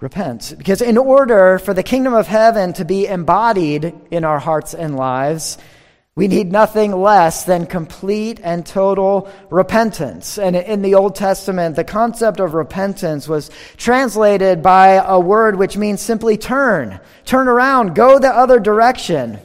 repent. 0.03 0.55
Because 0.59 0.83
in 0.83 0.99
order 0.99 1.59
for 1.59 1.73
the 1.73 1.83
kingdom 1.83 2.13
of 2.13 2.27
heaven 2.27 2.73
to 2.75 2.85
be 2.85 3.07
embodied 3.07 3.95
in 4.11 4.25
our 4.25 4.39
hearts 4.39 4.75
and 4.75 4.97
lives, 4.97 5.57
we 6.15 6.29
need 6.29 6.53
nothing 6.53 6.93
less 6.93 7.45
than 7.45 7.65
complete 7.65 8.39
and 8.43 8.67
total 8.67 9.31
repentance. 9.49 10.39
And 10.39 10.55
in 10.55 10.83
the 10.83 10.95
Old 10.95 11.15
Testament, 11.15 11.75
the 11.75 11.85
concept 11.85 12.39
of 12.39 12.53
repentance 12.53 13.27
was 13.27 13.51
translated 13.79 14.63
by 14.63 14.89
a 14.89 15.19
word 15.19 15.57
which 15.57 15.79
means 15.79 16.03
simply 16.03 16.37
turn, 16.37 17.01
turn 17.25 17.49
around, 17.49 17.95
go 17.95 18.19
the 18.19 18.29
other 18.29 18.61
direction. 18.61 19.39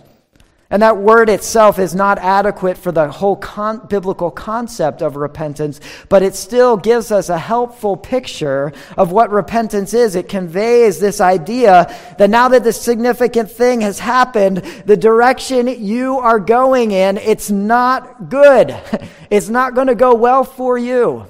And 0.69 0.81
that 0.81 0.97
word 0.97 1.29
itself 1.29 1.79
is 1.79 1.95
not 1.95 2.19
adequate 2.19 2.77
for 2.77 2.91
the 2.91 3.09
whole 3.09 3.37
con- 3.37 3.87
biblical 3.87 4.29
concept 4.29 5.01
of 5.01 5.15
repentance, 5.15 5.79
but 6.09 6.23
it 6.23 6.35
still 6.35 6.75
gives 6.75 7.09
us 7.09 7.29
a 7.29 7.37
helpful 7.37 7.95
picture 7.95 8.73
of 8.97 9.13
what 9.13 9.31
repentance 9.31 9.93
is. 9.93 10.15
It 10.15 10.27
conveys 10.27 10.99
this 10.99 11.21
idea 11.21 11.95
that 12.17 12.29
now 12.29 12.49
that 12.49 12.65
this 12.65 12.81
significant 12.81 13.49
thing 13.49 13.79
has 13.79 13.99
happened, 13.99 14.57
the 14.85 14.97
direction 14.97 15.67
you 15.67 16.19
are 16.19 16.39
going 16.39 16.91
in, 16.91 17.17
it's 17.17 17.49
not 17.49 18.29
good. 18.29 18.75
It's 19.29 19.49
not 19.49 19.75
going 19.75 19.87
to 19.87 19.95
go 19.95 20.15
well 20.15 20.45
for 20.45 20.77
you. 20.77 21.25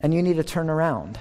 And 0.00 0.14
you 0.14 0.22
need 0.22 0.36
to 0.36 0.44
turn 0.44 0.70
around. 0.70 1.20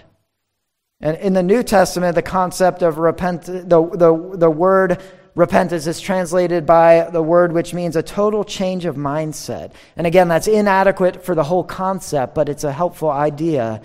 And 1.02 1.18
in 1.18 1.34
the 1.34 1.44
New 1.44 1.64
Testament, 1.64 2.16
the 2.16 2.22
concept 2.22 2.82
of 2.82 2.98
repent, 2.98 3.44
the, 3.44 3.62
the, 3.62 4.38
the 4.38 4.50
word 4.50 5.02
repentance 5.36 5.86
is 5.86 6.00
translated 6.00 6.66
by 6.66 7.10
the 7.12 7.22
word 7.22 7.52
which 7.52 7.74
means 7.74 7.96
a 7.96 8.04
total 8.04 8.44
change 8.44 8.86
of 8.86 8.96
mindset. 8.96 9.74
And 9.96 10.08
again, 10.08 10.28
that's 10.28 10.48
inadequate 10.48 11.24
for 11.24 11.36
the 11.36 11.44
whole 11.44 11.64
concept, 11.64 12.34
but 12.34 12.50
it's 12.50 12.64
a 12.64 12.72
helpful 12.72 13.10
idea. 13.10 13.82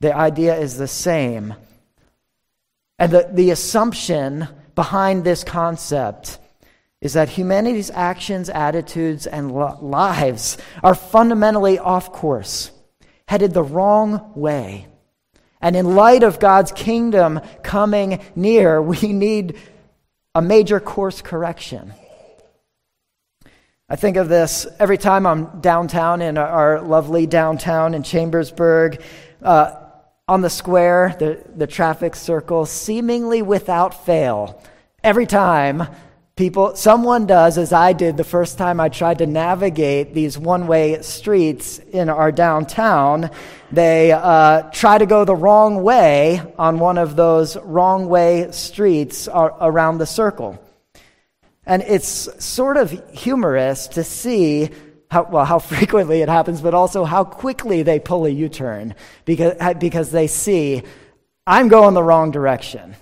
The 0.00 0.14
idea 0.14 0.56
is 0.56 0.76
the 0.76 0.88
same. 0.88 1.54
And 2.98 3.12
the, 3.12 3.28
the 3.32 3.50
assumption 3.50 4.46
behind 4.74 5.24
this 5.24 5.42
concept 5.42 6.38
is 7.00 7.14
that 7.14 7.28
humanity's 7.30 7.90
actions, 7.90 8.48
attitudes, 8.48 9.26
and 9.26 9.50
lives 9.50 10.56
are 10.84 10.94
fundamentally 10.94 11.78
off 11.78 12.12
course, 12.12 12.70
headed 13.26 13.52
the 13.52 13.62
wrong 13.62 14.32
way. 14.36 14.86
And 15.60 15.74
in 15.74 15.96
light 15.96 16.22
of 16.22 16.38
God's 16.38 16.70
kingdom 16.70 17.40
coming 17.62 18.20
near, 18.36 18.80
we 18.82 19.12
need 19.12 19.58
a 20.34 20.42
major 20.42 20.80
course 20.80 21.20
correction. 21.20 21.92
I 23.88 23.96
think 23.96 24.16
of 24.16 24.28
this 24.30 24.66
every 24.78 24.96
time 24.96 25.26
I'm 25.26 25.60
downtown 25.60 26.22
in 26.22 26.38
our 26.38 26.80
lovely 26.80 27.26
downtown 27.26 27.92
in 27.92 28.02
Chambersburg, 28.02 29.02
uh, 29.42 29.74
on 30.26 30.40
the 30.40 30.48
square, 30.48 31.14
the, 31.18 31.44
the 31.56 31.66
traffic 31.66 32.16
circle, 32.16 32.64
seemingly 32.64 33.42
without 33.42 34.06
fail. 34.06 34.62
Every 35.04 35.26
time 35.26 35.86
people, 36.36 36.74
someone 36.76 37.26
does, 37.26 37.58
as 37.58 37.74
I 37.74 37.92
did 37.92 38.16
the 38.16 38.24
first 38.24 38.56
time 38.56 38.80
I 38.80 38.88
tried 38.88 39.18
to 39.18 39.26
navigate 39.26 40.14
these 40.14 40.38
one 40.38 40.66
way 40.66 41.02
streets 41.02 41.78
in 41.78 42.08
our 42.08 42.32
downtown, 42.32 43.30
they 43.72 44.12
uh, 44.12 44.70
try 44.70 44.98
to 44.98 45.06
go 45.06 45.24
the 45.24 45.34
wrong 45.34 45.82
way 45.82 46.42
on 46.58 46.78
one 46.78 46.98
of 46.98 47.16
those 47.16 47.56
wrong 47.56 48.06
way 48.06 48.50
streets 48.50 49.28
around 49.28 49.96
the 49.98 50.06
circle. 50.06 50.62
And 51.64 51.82
it's 51.82 52.28
sort 52.44 52.76
of 52.76 52.90
humorous 53.12 53.88
to 53.88 54.04
see 54.04 54.70
how, 55.10 55.24
well, 55.24 55.46
how 55.46 55.58
frequently 55.74 56.20
it 56.20 56.28
happens, 56.28 56.60
but 56.60 56.74
also 56.74 57.04
how 57.04 57.24
quickly 57.24 57.82
they 57.82 57.98
pull 57.98 58.26
a 58.26 58.28
U 58.28 58.50
turn 58.50 58.94
because, 59.24 59.54
because 59.78 60.10
they 60.10 60.26
see, 60.26 60.82
I'm 61.46 61.68
going 61.68 61.94
the 61.94 62.02
wrong 62.02 62.30
direction. 62.30 62.94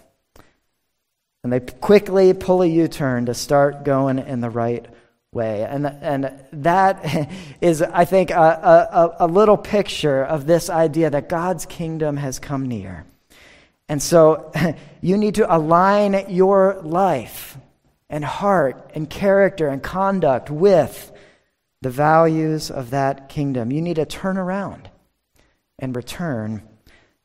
And 1.42 1.52
they 1.52 1.60
quickly 1.60 2.32
pull 2.32 2.62
a 2.62 2.66
U 2.66 2.86
turn 2.86 3.26
to 3.26 3.34
start 3.34 3.84
going 3.84 4.20
in 4.20 4.40
the 4.40 4.50
right 4.50 4.86
way. 5.32 5.62
And, 5.62 5.86
and 5.86 6.32
that 6.52 7.30
is, 7.60 7.82
I 7.82 8.04
think, 8.04 8.32
a, 8.32 8.34
a, 8.34 9.16
a 9.20 9.28
little 9.28 9.56
picture 9.56 10.24
of 10.24 10.46
this 10.46 10.68
idea 10.68 11.08
that 11.10 11.28
God's 11.28 11.66
kingdom 11.66 12.16
has 12.16 12.40
come 12.40 12.66
near. 12.66 13.04
And 13.88 14.02
so 14.02 14.50
you 15.00 15.16
need 15.16 15.36
to 15.36 15.54
align 15.54 16.24
your 16.28 16.80
life 16.82 17.56
and 18.08 18.24
heart 18.24 18.90
and 18.94 19.08
character 19.08 19.68
and 19.68 19.80
conduct 19.80 20.50
with 20.50 21.12
the 21.80 21.90
values 21.90 22.70
of 22.72 22.90
that 22.90 23.28
kingdom. 23.28 23.70
You 23.70 23.82
need 23.82 23.96
to 23.96 24.06
turn 24.06 24.36
around 24.36 24.90
and 25.78 25.94
return 25.94 26.62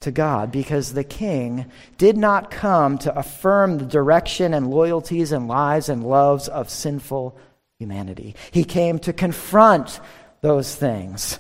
to 0.02 0.12
God 0.12 0.52
because 0.52 0.94
the 0.94 1.04
king 1.04 1.66
did 1.98 2.18
not 2.18 2.52
come 2.52 3.00
to 3.00 3.18
affirm 3.18 3.80
the 3.80 3.86
direction 3.86 4.54
and 4.54 4.70
loyalties 4.70 5.32
and 5.32 5.48
lives 5.48 5.90
and 5.90 6.04
loves 6.04 6.48
of 6.48 6.70
sinful 6.70 7.36
humanity. 7.80 8.36
He 8.52 8.64
came 8.64 9.00
to 9.00 9.14
confront 9.14 10.00
those 10.42 10.76
things 10.76 11.40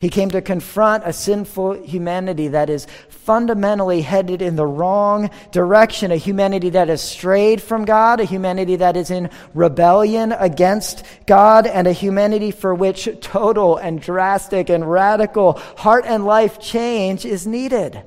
He 0.00 0.10
came 0.10 0.30
to 0.30 0.40
confront 0.40 1.02
a 1.04 1.12
sinful 1.12 1.82
humanity 1.82 2.46
that 2.48 2.70
is 2.70 2.86
fundamentally 3.08 4.00
headed 4.00 4.40
in 4.42 4.54
the 4.54 4.64
wrong 4.64 5.28
direction, 5.50 6.12
a 6.12 6.16
humanity 6.16 6.70
that 6.70 6.86
has 6.86 7.02
strayed 7.02 7.60
from 7.60 7.84
God, 7.84 8.20
a 8.20 8.24
humanity 8.24 8.76
that 8.76 8.96
is 8.96 9.10
in 9.10 9.28
rebellion 9.54 10.30
against 10.30 11.02
God, 11.26 11.66
and 11.66 11.88
a 11.88 11.92
humanity 11.92 12.52
for 12.52 12.76
which 12.76 13.08
total 13.20 13.76
and 13.76 14.00
drastic 14.00 14.70
and 14.70 14.88
radical 14.88 15.54
heart 15.76 16.04
and 16.06 16.24
life 16.24 16.60
change 16.60 17.24
is 17.24 17.44
needed. 17.44 18.00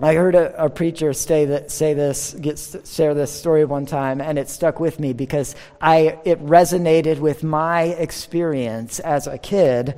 I 0.00 0.14
heard 0.14 0.34
a, 0.34 0.64
a 0.64 0.70
preacher 0.70 1.12
say, 1.12 1.46
that, 1.46 1.70
say 1.70 1.94
this, 1.94 2.34
get, 2.34 2.58
share 2.86 3.14
this 3.14 3.32
story 3.32 3.64
one 3.64 3.86
time, 3.86 4.20
and 4.20 4.38
it 4.38 4.48
stuck 4.48 4.78
with 4.78 5.00
me 5.00 5.12
because 5.12 5.56
I, 5.80 6.18
it 6.24 6.40
resonated 6.44 7.18
with 7.18 7.42
my 7.42 7.82
experience 7.82 9.00
as 9.00 9.26
a 9.26 9.38
kid. 9.38 9.96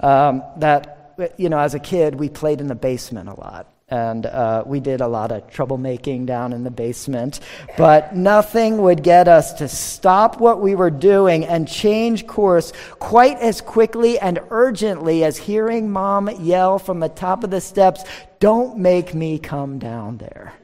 Um, 0.00 0.42
that, 0.58 1.14
you 1.36 1.48
know, 1.48 1.58
as 1.58 1.74
a 1.74 1.78
kid, 1.78 2.14
we 2.14 2.28
played 2.28 2.60
in 2.60 2.66
the 2.66 2.74
basement 2.74 3.28
a 3.28 3.34
lot 3.38 3.71
and 3.92 4.24
uh, 4.24 4.64
we 4.64 4.80
did 4.80 5.02
a 5.02 5.06
lot 5.06 5.30
of 5.30 5.46
troublemaking 5.50 6.24
down 6.24 6.54
in 6.54 6.64
the 6.64 6.70
basement. 6.70 7.40
But 7.76 8.16
nothing 8.16 8.78
would 8.78 9.02
get 9.02 9.28
us 9.28 9.52
to 9.54 9.68
stop 9.68 10.40
what 10.40 10.62
we 10.62 10.74
were 10.74 10.88
doing 10.88 11.44
and 11.44 11.68
change 11.68 12.26
course 12.26 12.72
quite 12.98 13.36
as 13.38 13.60
quickly 13.60 14.18
and 14.18 14.40
urgently 14.48 15.24
as 15.24 15.36
hearing 15.36 15.92
mom 15.92 16.30
yell 16.40 16.78
from 16.78 17.00
the 17.00 17.10
top 17.10 17.44
of 17.44 17.50
the 17.50 17.60
steps, 17.60 18.02
Don't 18.40 18.78
make 18.78 19.12
me 19.12 19.38
come 19.38 19.78
down 19.78 20.16
there. 20.16 20.54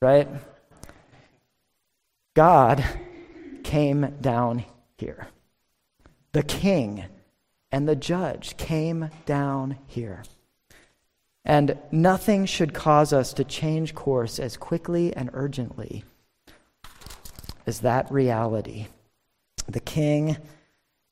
Right? 0.00 0.26
God 2.34 2.82
came 3.62 4.16
down 4.22 4.64
here. 4.96 5.28
The 6.32 6.42
king 6.42 7.04
and 7.70 7.86
the 7.86 7.94
judge 7.94 8.56
came 8.56 9.10
down 9.26 9.76
here. 9.86 10.22
And 11.44 11.78
nothing 11.92 12.46
should 12.46 12.72
cause 12.72 13.12
us 13.12 13.32
to 13.34 13.44
change 13.44 13.94
course 13.94 14.38
as 14.38 14.56
quickly 14.56 15.14
and 15.14 15.30
urgently 15.34 16.04
as 17.66 17.80
that 17.80 18.10
reality. 18.10 18.86
The 19.66 19.80
King 19.80 20.36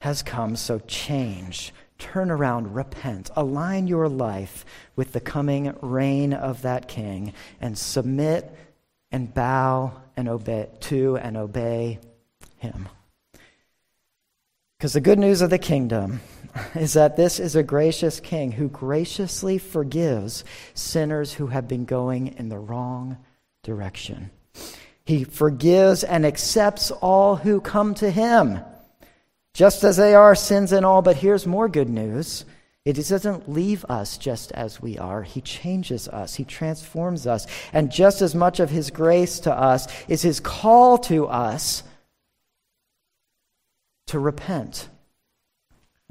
has 0.01 0.23
come, 0.23 0.57
so 0.57 0.79
change, 0.81 1.73
turn 1.99 2.31
around, 2.31 2.75
repent, 2.75 3.31
align 3.37 3.87
your 3.87 4.09
life 4.09 4.65
with 4.97 5.13
the 5.13 5.21
coming 5.21 5.75
reign 5.81 6.33
of 6.33 6.63
that 6.63 6.89
King, 6.89 7.33
and 7.61 7.79
submit 7.79 8.51
and 9.11 9.33
bow 9.33 9.93
and 10.17 10.29
obey 10.29 10.69
to 10.81 11.17
and 11.19 11.37
obey 11.37 11.99
Him. 12.57 12.89
Because 14.77 14.95
the 14.95 15.01
good 15.01 15.19
news 15.19 15.41
of 15.41 15.51
the 15.51 15.59
kingdom 15.59 16.21
is 16.75 16.95
that 16.95 17.17
this 17.17 17.41
is 17.41 17.57
a 17.57 17.63
gracious 17.63 18.21
king 18.21 18.53
who 18.53 18.69
graciously 18.69 19.59
forgives 19.59 20.45
sinners 20.75 21.35
who 21.35 21.49
have 21.49 21.69
been 21.69 21.85
going 21.85 22.29
in 22.39 22.49
the 22.49 22.59
wrong 22.59 23.17
direction. 23.63 24.31
He 25.05 25.25
forgives 25.25 26.05
and 26.05 26.25
accepts 26.25 26.91
all 26.91 27.37
who 27.37 27.61
come 27.61 27.95
to 27.95 28.11
him, 28.11 28.61
just 29.55 29.85
as 29.85 29.97
they 29.97 30.15
are, 30.15 30.35
sins 30.35 30.73
and 30.73 30.87
all. 30.87 31.03
But 31.03 31.17
here's 31.17 31.47
more 31.47 31.69
good 31.69 31.89
news. 31.89 32.45
It 32.85 32.95
doesn't 32.95 33.49
leave 33.49 33.85
us 33.85 34.19
just 34.19 34.51
as 34.53 34.81
we 34.83 34.99
are. 34.99 35.23
He 35.23 35.41
changes 35.41 36.09
us. 36.09 36.35
He 36.35 36.45
transforms 36.45 37.27
us. 37.27 37.47
And 37.73 37.93
just 37.93 38.23
as 38.23 38.35
much 38.35 38.59
of 38.59 38.71
His 38.71 38.91
grace 38.91 39.41
to 39.41 39.53
us 39.53 39.87
is 40.09 40.23
His 40.23 40.41
call 40.41 40.99
to 40.99 41.27
us 41.27 41.85
to 44.09 44.19
repent 44.19 44.89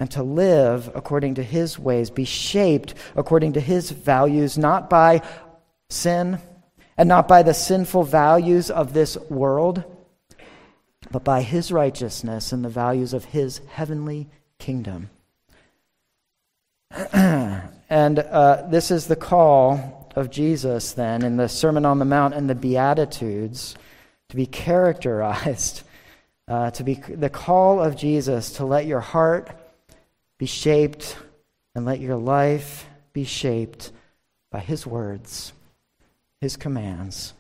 and 0.02 0.10
to 0.10 0.24
live 0.24 0.90
according 0.96 1.36
to 1.36 1.44
his 1.44 1.78
ways, 1.78 2.10
be 2.10 2.26
shaped 2.26 2.96
according 3.16 3.54
to 3.54 3.60
his 3.60 3.92
values, 3.92 4.58
not 4.58 4.90
by 4.90 5.22
sin 5.92 6.40
and 6.98 7.08
not 7.08 7.28
by 7.28 7.44
the 7.44 7.54
sinful 7.54 8.02
values 8.06 8.72
of 8.72 8.94
this 8.94 9.16
world, 9.30 9.84
but 11.12 11.24
by 11.24 11.44
his 11.44 11.72
righteousness 11.72 12.52
and 12.52 12.66
the 12.66 12.70
values 12.70 13.14
of 13.14 13.26
his 13.26 13.62
heavenly 13.70 14.28
kingdom. 14.58 15.12
and 17.14 18.18
uh, 18.18 18.66
this 18.72 18.90
is 18.90 19.06
the 19.06 19.16
call 19.16 20.12
of 20.16 20.32
Jesus, 20.32 20.94
then, 20.94 21.24
in 21.24 21.38
the 21.38 21.48
Sermon 21.48 21.86
on 21.86 22.00
the 22.00 22.06
Mount 22.06 22.34
and 22.34 22.50
the 22.50 22.56
Beatitudes, 22.56 23.76
to 24.30 24.36
be 24.36 24.48
characterized, 24.48 25.84
uh, 26.48 26.72
to 26.72 26.84
be 26.84 26.96
the 26.96 27.30
call 27.30 27.80
of 27.80 27.96
Jesus 27.96 28.54
to 28.54 28.66
let 28.66 28.88
your 28.88 29.00
heart 29.00 29.61
be 30.42 30.48
shaped 30.48 31.16
and 31.76 31.86
let 31.86 32.00
your 32.00 32.16
life 32.16 32.88
be 33.14 33.24
shaped 33.24 33.92
by 34.52 34.58
His 34.58 34.88
words, 34.88 35.54
His 36.42 36.58
commands, 36.58 37.36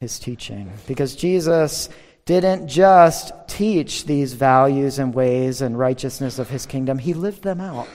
His 0.00 0.18
teaching. 0.18 0.72
Because 0.86 1.14
Jesus 1.14 1.90
didn't 2.24 2.68
just 2.68 3.34
teach 3.48 4.06
these 4.06 4.32
values 4.32 4.98
and 4.98 5.12
ways 5.12 5.60
and 5.60 5.78
righteousness 5.78 6.38
of 6.38 6.48
His 6.48 6.64
kingdom, 6.64 6.96
He 6.96 7.12
lived 7.12 7.42
them 7.42 7.60
out. 7.60 7.86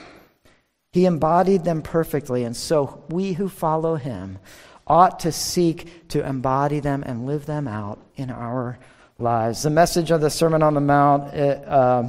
He 0.92 1.04
embodied 1.04 1.64
them 1.64 1.82
perfectly. 1.82 2.44
And 2.44 2.56
so 2.56 3.02
we 3.08 3.32
who 3.32 3.48
follow 3.48 3.96
Him 3.96 4.38
ought 4.86 5.18
to 5.18 5.32
seek 5.32 6.06
to 6.10 6.24
embody 6.24 6.78
them 6.78 7.02
and 7.04 7.26
live 7.26 7.46
them 7.46 7.66
out 7.66 7.98
in 8.14 8.30
our 8.30 8.78
lives. 9.18 9.64
The 9.64 9.70
message 9.70 10.12
of 10.12 10.20
the 10.20 10.30
Sermon 10.30 10.62
on 10.62 10.74
the 10.74 10.80
Mount 10.80 11.34
it, 11.34 11.66
uh, 11.66 12.08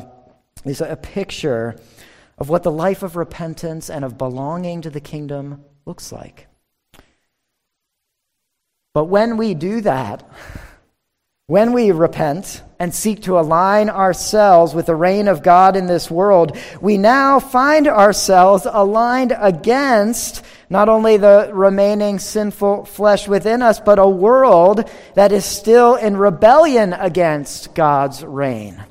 is 0.65 0.81
a 0.81 0.95
picture 0.95 1.75
of 2.37 2.49
what 2.49 2.63
the 2.63 2.71
life 2.71 3.03
of 3.03 3.15
repentance 3.15 3.89
and 3.89 4.03
of 4.03 4.17
belonging 4.17 4.81
to 4.81 4.89
the 4.89 4.99
kingdom 4.99 5.63
looks 5.85 6.11
like. 6.11 6.47
But 8.93 9.05
when 9.05 9.37
we 9.37 9.53
do 9.53 9.81
that, 9.81 10.29
when 11.47 11.73
we 11.73 11.91
repent 11.91 12.61
and 12.79 12.93
seek 12.93 13.23
to 13.23 13.39
align 13.39 13.89
ourselves 13.89 14.73
with 14.73 14.85
the 14.85 14.95
reign 14.95 15.27
of 15.27 15.43
God 15.43 15.75
in 15.75 15.87
this 15.87 16.09
world, 16.09 16.57
we 16.79 16.97
now 16.97 17.39
find 17.39 17.87
ourselves 17.87 18.65
aligned 18.69 19.35
against 19.37 20.43
not 20.69 20.89
only 20.89 21.17
the 21.17 21.49
remaining 21.53 22.17
sinful 22.17 22.85
flesh 22.85 23.27
within 23.27 23.61
us, 23.61 23.79
but 23.79 23.99
a 23.99 24.07
world 24.07 24.89
that 25.15 25.31
is 25.31 25.43
still 25.43 25.95
in 25.95 26.17
rebellion 26.17 26.93
against 26.93 27.75
God's 27.75 28.23
reign. 28.23 28.83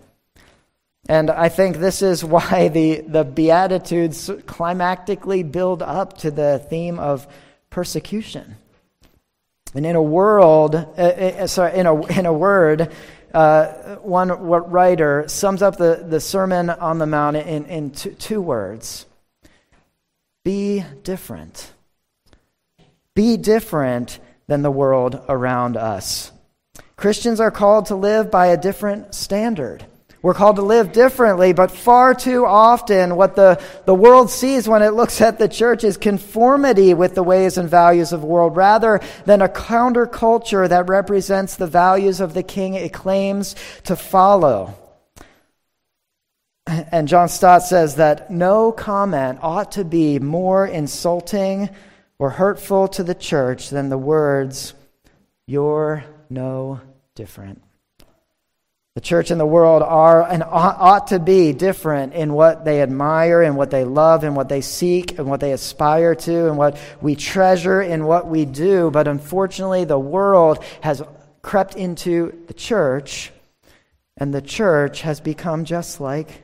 And 1.08 1.30
I 1.30 1.48
think 1.48 1.76
this 1.76 2.02
is 2.02 2.24
why 2.34 2.68
the, 2.68 3.00
the 3.00 3.24
Beatitudes 3.24 4.28
climactically 4.28 5.50
build 5.50 5.82
up 5.82 6.18
to 6.18 6.30
the 6.30 6.64
theme 6.70 6.98
of 6.98 7.26
persecution. 7.70 8.56
And 9.74 9.86
in 9.86 9.96
a 9.96 10.02
world, 10.02 10.74
uh, 10.74 10.78
uh, 10.78 11.46
sorry, 11.46 11.78
in 11.78 11.86
a, 11.86 12.06
in 12.18 12.26
a 12.26 12.32
word, 12.32 12.92
uh, 13.32 13.96
one 13.96 14.30
writer 14.30 15.24
sums 15.28 15.62
up 15.62 15.78
the, 15.78 16.04
the 16.06 16.20
Sermon 16.20 16.68
on 16.68 16.98
the 16.98 17.06
Mount 17.06 17.36
in, 17.36 17.64
in 17.64 17.90
two 17.90 18.42
words 18.42 19.06
Be 20.44 20.84
different. 21.02 21.72
Be 23.14 23.36
different 23.36 24.18
than 24.46 24.62
the 24.62 24.70
world 24.70 25.22
around 25.28 25.76
us. 25.76 26.32
Christians 26.96 27.40
are 27.40 27.50
called 27.50 27.86
to 27.86 27.96
live 27.96 28.30
by 28.30 28.48
a 28.48 28.56
different 28.56 29.14
standard. 29.14 29.86
We're 30.22 30.34
called 30.34 30.56
to 30.56 30.62
live 30.62 30.92
differently, 30.92 31.52
but 31.52 31.72
far 31.72 32.14
too 32.14 32.46
often 32.46 33.16
what 33.16 33.34
the, 33.34 33.60
the 33.86 33.94
world 33.94 34.30
sees 34.30 34.68
when 34.68 34.82
it 34.82 34.94
looks 34.94 35.20
at 35.20 35.40
the 35.40 35.48
church 35.48 35.82
is 35.82 35.96
conformity 35.96 36.94
with 36.94 37.16
the 37.16 37.24
ways 37.24 37.58
and 37.58 37.68
values 37.68 38.12
of 38.12 38.20
the 38.20 38.26
world 38.28 38.56
rather 38.56 39.00
than 39.24 39.42
a 39.42 39.48
counterculture 39.48 40.68
that 40.68 40.88
represents 40.88 41.56
the 41.56 41.66
values 41.66 42.20
of 42.20 42.34
the 42.34 42.44
king 42.44 42.74
it 42.74 42.92
claims 42.92 43.56
to 43.82 43.96
follow. 43.96 44.74
And 46.68 47.08
John 47.08 47.28
Stott 47.28 47.64
says 47.64 47.96
that 47.96 48.30
no 48.30 48.70
comment 48.70 49.40
ought 49.42 49.72
to 49.72 49.84
be 49.84 50.20
more 50.20 50.64
insulting 50.64 51.68
or 52.20 52.30
hurtful 52.30 52.86
to 52.86 53.02
the 53.02 53.16
church 53.16 53.70
than 53.70 53.88
the 53.88 53.98
words, 53.98 54.74
You're 55.48 56.04
no 56.30 56.80
different. 57.16 57.60
The 58.94 59.00
church 59.00 59.30
and 59.30 59.40
the 59.40 59.46
world 59.46 59.82
are 59.82 60.22
and 60.22 60.42
ought 60.42 61.06
to 61.08 61.18
be 61.18 61.54
different 61.54 62.12
in 62.12 62.34
what 62.34 62.66
they 62.66 62.82
admire 62.82 63.40
and 63.40 63.56
what 63.56 63.70
they 63.70 63.84
love 63.84 64.22
and 64.22 64.36
what 64.36 64.50
they 64.50 64.60
seek 64.60 65.18
and 65.18 65.26
what 65.28 65.40
they 65.40 65.52
aspire 65.52 66.14
to 66.14 66.48
and 66.48 66.58
what 66.58 66.76
we 67.00 67.16
treasure 67.16 67.80
in 67.80 68.04
what 68.04 68.26
we 68.26 68.44
do. 68.44 68.90
But 68.90 69.08
unfortunately, 69.08 69.84
the 69.86 69.98
world 69.98 70.62
has 70.82 71.02
crept 71.40 71.74
into 71.74 72.38
the 72.48 72.54
church, 72.54 73.32
and 74.18 74.34
the 74.34 74.42
church 74.42 75.00
has 75.00 75.20
become 75.20 75.64
just 75.64 75.98
like 75.98 76.42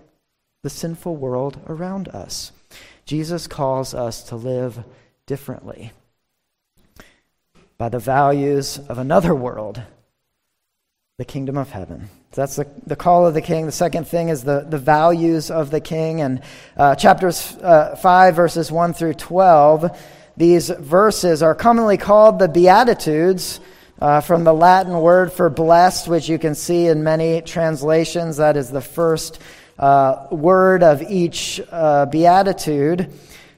the 0.63 0.71
sinful 0.71 1.17
world 1.17 1.61
around 1.67 2.09
us. 2.09 2.51
Jesus 3.05 3.47
calls 3.47 3.93
us 3.93 4.23
to 4.25 4.37
live 4.37 4.83
differently 5.27 5.93
by 7.77 7.91
the 7.91 7.99
values 7.99 8.79
of 8.79 8.97
another 8.97 9.35
world 9.35 9.83
the 11.19 11.25
kingdom 11.25 11.57
of 11.59 11.69
heaven. 11.69 12.09
So 12.31 12.43
that's 12.43 12.55
the, 12.55 12.69
the 12.87 12.95
call 12.95 13.27
of 13.27 13.35
the 13.35 13.43
king. 13.43 13.67
The 13.67 13.73
second 13.73 14.07
thing 14.07 14.29
is 14.29 14.45
the, 14.45 14.61
the 14.61 14.79
values 14.79 15.51
of 15.51 15.73
the 15.73 15.81
king. 15.81 16.21
And 16.21 16.43
uh, 16.77 16.95
chapters 16.95 17.57
uh, 17.57 17.97
5, 17.97 18.37
verses 18.37 18.71
1 18.71 18.93
through 18.93 19.15
12, 19.15 20.01
these 20.37 20.69
verses 20.69 21.43
are 21.43 21.57
commonly 21.57 21.97
called 21.97 22.39
the 22.39 22.47
Beatitudes. 22.47 23.59
Uh, 24.01 24.21
from 24.21 24.45
the 24.45 24.55
Latin 24.55 25.01
word 25.01 25.33
for 25.33 25.51
blessed, 25.51 26.07
which 26.07 26.29
you 26.29 26.39
can 26.39 26.55
see 26.55 26.87
in 26.87 27.03
many 27.03 27.41
translations. 27.41 28.37
That 28.37 28.57
is 28.57 28.71
the 28.71 28.81
first 28.81 29.41
uh, 29.77 30.29
word 30.31 30.85
of 30.85 31.03
each 31.03 31.61
uh, 31.73 32.07
beatitude. 32.07 33.13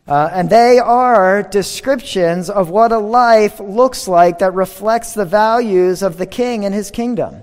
Uh, 0.09 0.31
and 0.33 0.49
they 0.49 0.79
are 0.79 1.43
descriptions 1.43 2.49
of 2.49 2.71
what 2.71 2.91
a 2.91 2.99
life 2.99 3.61
looks 3.61 4.09
like 4.09 4.39
that 4.39 4.55
reflects 4.55 5.13
the 5.13 5.27
values 5.27 6.03
of 6.03 6.17
the 6.17 6.25
king 6.25 6.65
and 6.65 6.75
his 6.75 6.91
kingdom. 6.91 7.43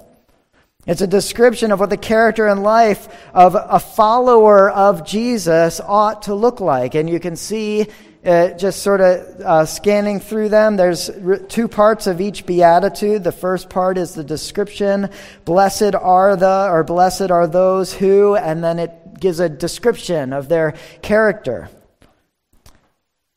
It's 0.87 1.01
a 1.01 1.07
description 1.07 1.73
of 1.73 1.81
what 1.81 1.89
the 1.89 1.97
character 1.97 2.47
and 2.47 2.63
life 2.63 3.07
of 3.33 3.55
a 3.55 3.79
follower 3.79 4.71
of 4.71 5.05
Jesus 5.05 5.81
ought 5.81 6.23
to 6.23 6.33
look 6.33 6.61
like. 6.61 6.95
And 6.95 7.09
you 7.09 7.19
can 7.19 7.35
see 7.35 7.87
uh, 8.25 8.49
just 8.51 8.81
sort 8.81 8.99
of 8.99 9.41
uh, 9.41 9.65
scanning 9.65 10.19
through 10.19 10.49
them, 10.49 10.75
there's 10.75 11.09
two 11.47 11.67
parts 11.67 12.07
of 12.07 12.19
each 12.19 12.45
beatitude. 12.45 13.23
The 13.23 13.31
first 13.31 13.69
part 13.69 13.97
is 13.97 14.15
the 14.15 14.23
description 14.23 15.09
Blessed 15.45 15.95
are 15.95 16.35
the, 16.35 16.67
or 16.69 16.83
blessed 16.83 17.31
are 17.31 17.47
those 17.47 17.93
who, 17.93 18.35
and 18.35 18.63
then 18.63 18.79
it 18.79 19.19
gives 19.19 19.39
a 19.39 19.47
description 19.47 20.33
of 20.33 20.49
their 20.49 20.73
character 21.01 21.69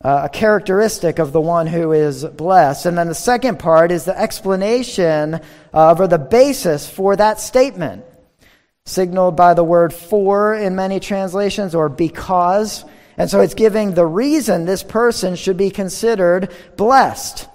uh, 0.03 0.23
a 0.25 0.29
characteristic 0.31 1.19
of 1.19 1.33
the 1.33 1.41
one 1.41 1.67
who 1.67 1.93
is 1.93 2.25
blessed. 2.25 2.87
And 2.87 2.97
then 2.97 3.09
the 3.09 3.15
second 3.15 3.59
part 3.59 3.93
is 3.93 4.05
the 4.05 4.19
explanation 4.19 5.41
of, 5.73 6.01
or 6.01 6.07
the 6.07 6.19
basis 6.19 6.89
for 6.89 7.17
that 7.17 7.39
statement, 7.39 8.05
signaled 8.87 9.37
by 9.37 9.53
the 9.53 9.65
word 9.65 9.93
for 9.93 10.55
in 10.55 10.75
many 10.75 11.01
translations 11.01 11.75
or 11.75 11.91
because. 11.91 12.85
And 13.19 13.29
so 13.29 13.41
it's 13.41 13.53
giving 13.53 13.93
the 13.93 14.07
reason 14.07 14.65
this 14.65 14.83
person 14.83 15.37
should 15.37 15.59
be 15.59 15.71
considered 15.71 16.51
blessed. 16.77 17.47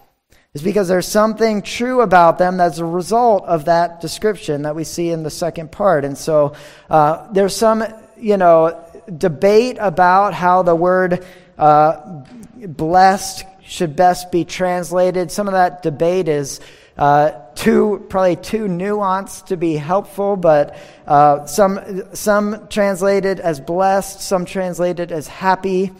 Is 0.53 0.61
because 0.61 0.87
there's 0.87 1.07
something 1.07 1.63
true 1.63 1.99
about 1.99 2.37
them 2.37 2.55
that's 2.55 2.77
a 2.77 2.85
result 2.85 3.43
of 3.43 3.65
that 3.65 3.99
description 3.99 4.61
that 4.61 4.73
we 4.73 4.85
see 4.85 5.09
in 5.09 5.23
the 5.23 5.29
second 5.29 5.69
part. 5.69 6.05
And 6.05 6.17
so 6.17 6.53
uh, 6.89 7.29
there's 7.33 7.53
some, 7.53 7.83
you 8.17 8.37
know, 8.37 8.81
debate 9.17 9.77
about 9.81 10.33
how 10.33 10.61
the 10.61 10.73
word 10.73 11.25
uh, 11.57 12.23
blessed 12.55 13.45
should 13.63 13.95
best 13.95 14.31
be 14.31 14.45
translated. 14.45 15.31
Some 15.31 15.47
of 15.47 15.53
that 15.53 15.81
debate 15.81 16.27
is 16.27 16.59
uh, 16.97 17.31
too 17.55 18.05
probably 18.09 18.35
too 18.35 18.65
nuanced 18.65 19.47
to 19.47 19.57
be 19.57 19.75
helpful, 19.75 20.37
but 20.37 20.77
uh, 21.07 21.45
some 21.45 22.03
some 22.13 22.67
translated 22.69 23.39
as 23.39 23.59
blessed, 23.59 24.21
some 24.21 24.45
translated 24.45 25.11
as 25.11 25.27
happy. 25.27 25.91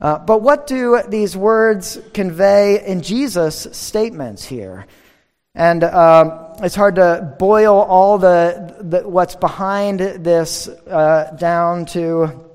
Uh, 0.00 0.18
but 0.18 0.42
what 0.42 0.66
do 0.66 1.02
these 1.08 1.36
words 1.36 1.98
convey 2.14 2.84
in 2.86 3.02
Jesus' 3.02 3.66
statements 3.72 4.44
here? 4.44 4.86
And 5.54 5.82
um, 5.82 6.54
it's 6.62 6.76
hard 6.76 6.96
to 6.96 7.34
boil 7.38 7.74
all 7.74 8.16
the, 8.18 8.76
the 8.80 9.08
what's 9.08 9.34
behind 9.34 9.98
this 9.98 10.68
uh, 10.68 11.34
down 11.36 11.86
to 11.86 12.47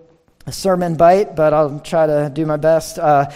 sermon 0.51 0.95
bite, 0.95 1.36
but 1.36 1.53
I'll 1.53 1.79
try 1.79 2.08
to 2.08 2.32
do 2.34 2.45
my 2.45 2.58
best. 2.58 2.99
Uh, 2.99 3.32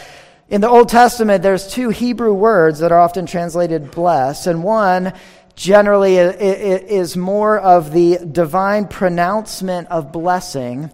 in 0.50 0.62
the 0.62 0.70
Old 0.70 0.90
Testament, 0.90 1.44
there's 1.44 1.68
two 1.68 1.90
Hebrew 1.90 2.34
words 2.34 2.80
that 2.80 2.92
are 2.92 3.00
often 3.00 3.26
translated 3.26 3.92
bless, 3.92 4.48
and 4.48 4.64
one 4.64 5.14
generally 5.56 6.18
is 6.18 7.18
more 7.18 7.60
of 7.60 7.92
the 7.92 8.20
divine 8.20 8.88
pronouncement 8.88 9.88
of 9.90 10.12
blessing 10.12 10.92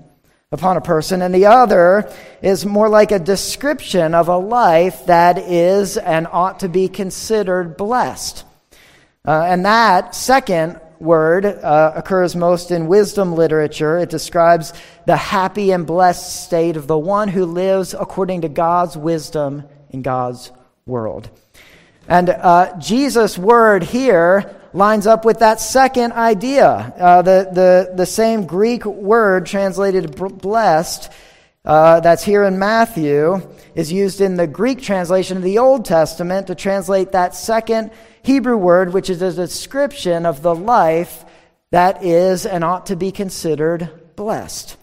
upon 0.51 0.77
a 0.77 0.81
person, 0.81 1.21
and 1.21 1.33
the 1.33 1.47
other 1.47 2.11
is 2.41 2.65
more 2.65 2.87
like 2.87 3.11
a 3.11 3.19
description 3.19 4.13
of 4.13 4.27
a 4.27 4.37
life 4.37 5.07
that 5.07 5.37
is 5.37 5.97
and 5.97 6.27
ought 6.31 6.59
to 6.59 6.69
be 6.69 6.87
considered 6.87 7.75
blessed. 7.75 8.45
Uh, 9.25 9.43
and 9.47 9.65
that 9.65 10.13
second 10.13 10.79
word 11.03 11.45
uh, 11.45 11.93
occurs 11.95 12.35
most 12.35 12.71
in 12.71 12.87
wisdom 12.87 13.35
literature. 13.35 13.97
It 13.97 14.09
describes 14.09 14.73
the 15.05 15.17
happy 15.17 15.71
and 15.71 15.85
blessed 15.85 16.43
state 16.43 16.77
of 16.77 16.87
the 16.87 16.97
one 16.97 17.27
who 17.27 17.45
lives 17.45 17.93
according 17.93 18.41
to 18.41 18.49
God's 18.49 18.97
wisdom 18.97 19.63
in 19.89 20.01
God's 20.01 20.51
world. 20.85 21.29
And 22.07 22.29
uh, 22.29 22.77
Jesus' 22.79 23.37
word 23.37 23.83
here 23.83 24.55
lines 24.73 25.05
up 25.05 25.23
with 25.23 25.39
that 25.39 25.59
second 25.59 26.13
idea. 26.13 26.67
Uh, 26.69 27.21
the, 27.21 27.49
the, 27.51 27.95
the 27.95 28.05
same 28.05 28.45
Greek 28.45 28.85
word 28.85 29.45
translated 29.45 30.15
blessed 30.15 31.11
uh, 31.65 32.01
that's 32.01 32.23
here 32.23 32.43
in 32.43 32.59
Matthew 32.59 33.41
is 33.73 33.91
used 33.91 34.19
in 34.19 34.35
the 34.35 34.47
Greek 34.47 34.81
translation 34.81 35.37
of 35.37 35.43
the 35.43 35.59
Old 35.59 35.85
Testament 35.85 36.47
to 36.47 36.55
translate 36.55 37.13
that 37.13 37.35
second 37.35 37.91
Hebrew 38.23 38.57
word, 38.57 38.93
which 38.93 39.09
is 39.09 39.21
a 39.21 39.33
description 39.33 40.25
of 40.25 40.41
the 40.41 40.55
life 40.55 41.25
that 41.71 42.03
is 42.03 42.45
and 42.45 42.63
ought 42.63 42.87
to 42.87 42.95
be 42.95 43.11
considered 43.11 43.89
blessed. 44.15 44.77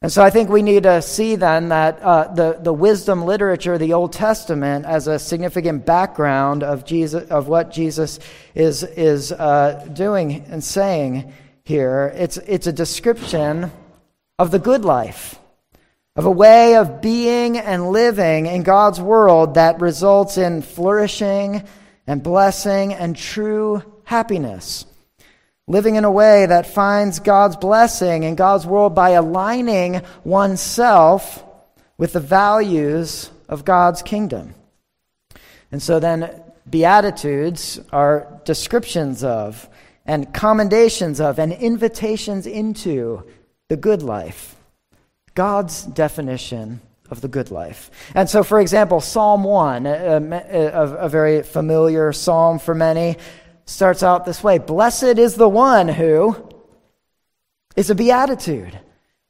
And 0.00 0.12
so 0.12 0.22
I 0.22 0.28
think 0.28 0.50
we 0.50 0.60
need 0.60 0.82
to 0.82 1.00
see 1.00 1.36
then 1.36 1.70
that 1.70 2.00
uh, 2.02 2.32
the, 2.34 2.58
the 2.60 2.72
wisdom 2.72 3.24
literature 3.24 3.78
the 3.78 3.94
Old 3.94 4.12
Testament 4.12 4.84
as 4.84 5.06
a 5.06 5.18
significant 5.18 5.86
background 5.86 6.62
of, 6.62 6.84
Jesus, 6.84 7.28
of 7.30 7.48
what 7.48 7.70
Jesus 7.70 8.18
is, 8.54 8.82
is 8.82 9.32
uh, 9.32 9.88
doing 9.92 10.44
and 10.50 10.62
saying 10.62 11.32
here. 11.64 12.12
It's, 12.16 12.36
it's 12.36 12.66
a 12.66 12.72
description 12.72 13.72
of 14.38 14.50
the 14.50 14.58
good 14.58 14.84
life, 14.84 15.38
of 16.16 16.26
a 16.26 16.30
way 16.30 16.76
of 16.76 17.00
being 17.00 17.56
and 17.56 17.88
living 17.88 18.44
in 18.44 18.62
God's 18.62 19.00
world 19.00 19.54
that 19.54 19.80
results 19.80 20.36
in 20.36 20.60
flourishing 20.60 21.66
and 22.06 22.22
blessing 22.22 22.92
and 22.92 23.16
true 23.16 23.82
happiness. 24.04 24.86
Living 25.66 25.94
in 25.96 26.04
a 26.04 26.10
way 26.10 26.44
that 26.46 26.66
finds 26.66 27.20
God's 27.20 27.56
blessing 27.56 28.24
in 28.24 28.34
God's 28.34 28.66
world 28.66 28.94
by 28.94 29.10
aligning 29.10 30.02
oneself 30.22 31.42
with 31.96 32.12
the 32.12 32.20
values 32.20 33.30
of 33.48 33.64
God's 33.64 34.02
kingdom. 34.02 34.54
And 35.72 35.82
so 35.82 35.98
then, 35.98 36.42
Beatitudes 36.68 37.78
are 37.92 38.40
descriptions 38.44 39.22
of, 39.22 39.68
and 40.06 40.32
commendations 40.32 41.20
of, 41.20 41.38
and 41.38 41.52
invitations 41.52 42.46
into 42.46 43.24
the 43.68 43.76
good 43.76 44.02
life. 44.02 44.56
God's 45.34 45.82
definition 45.84 46.80
of 47.14 47.20
the 47.20 47.28
good 47.28 47.52
life. 47.52 47.90
And 48.14 48.28
so, 48.28 48.42
for 48.42 48.60
example, 48.60 49.00
Psalm 49.00 49.44
1, 49.44 49.86
uh, 49.86 49.90
uh, 49.90 49.94
a, 49.94 50.58
a, 50.58 50.68
uh, 50.68 50.96
a, 51.06 51.08
very 51.08 51.42
familiar 51.42 52.12
psalm 52.12 52.58
for 52.58 52.74
many, 52.74 53.16
starts 53.66 54.02
out 54.02 54.26
this 54.26 54.42
way 54.42 54.58
Blessed 54.58 55.16
is 55.18 55.36
the 55.36 55.48
one 55.48 55.86
who 55.88 56.36
is 57.76 57.88
a 57.88 57.94
beatitude. 57.94 58.78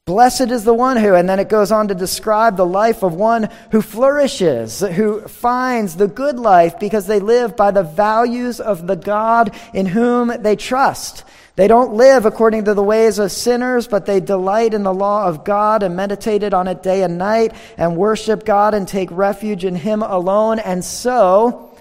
Blessed 0.05 0.51
is 0.51 0.63
the 0.63 0.73
one 0.73 0.97
who, 0.97 1.15
and 1.15 1.27
then 1.27 1.39
it 1.39 1.49
goes 1.49 1.71
on 1.71 1.87
to 1.87 1.95
describe 1.95 2.57
the 2.57 2.65
life 2.65 3.03
of 3.03 3.13
one 3.13 3.49
who 3.71 3.81
flourishes, 3.81 4.79
who 4.79 5.21
finds 5.21 5.95
the 5.95 6.07
good 6.07 6.37
life 6.37 6.79
because 6.79 7.07
they 7.07 7.19
live 7.19 7.55
by 7.55 7.71
the 7.71 7.83
values 7.83 8.59
of 8.59 8.85
the 8.85 8.95
God 8.95 9.55
in 9.73 9.87
whom 9.87 10.31
they 10.41 10.55
trust. 10.55 11.23
They 11.55 11.69
don't 11.69 11.93
live 11.93 12.25
according 12.25 12.65
to 12.65 12.73
the 12.73 12.83
ways 12.83 13.17
of 13.17 13.31
sinners, 13.31 13.87
but 13.87 14.05
they 14.05 14.19
delight 14.19 14.73
in 14.73 14.83
the 14.83 14.93
law 14.93 15.25
of 15.27 15.45
God 15.45 15.83
and 15.83 15.95
meditate 15.95 16.43
on 16.53 16.67
it 16.67 16.83
day 16.83 17.01
and 17.03 17.17
night 17.17 17.53
and 17.77 17.95
worship 17.95 18.43
God 18.43 18.73
and 18.73 18.87
take 18.87 19.09
refuge 19.11 19.63
in 19.63 19.75
Him 19.75 20.03
alone. 20.03 20.59
And 20.59 20.83
so 20.83 21.73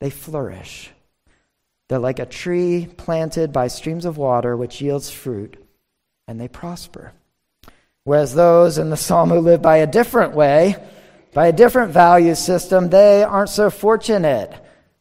they 0.00 0.08
flourish. 0.08 0.90
They're 1.88 1.98
like 1.98 2.18
a 2.18 2.26
tree 2.26 2.88
planted 2.96 3.52
by 3.52 3.68
streams 3.68 4.04
of 4.04 4.16
water 4.16 4.56
which 4.56 4.80
yields 4.80 5.10
fruit, 5.10 5.62
and 6.26 6.40
they 6.40 6.48
prosper. 6.48 7.12
Whereas 8.04 8.34
those 8.34 8.78
in 8.78 8.88
the 8.88 8.96
psalm 8.96 9.28
who 9.28 9.40
live 9.40 9.60
by 9.60 9.78
a 9.78 9.86
different 9.86 10.34
way, 10.34 10.76
by 11.34 11.48
a 11.48 11.52
different 11.52 11.92
value 11.92 12.34
system, 12.34 12.88
they 12.88 13.22
aren't 13.22 13.50
so 13.50 13.68
fortunate. 13.68 14.52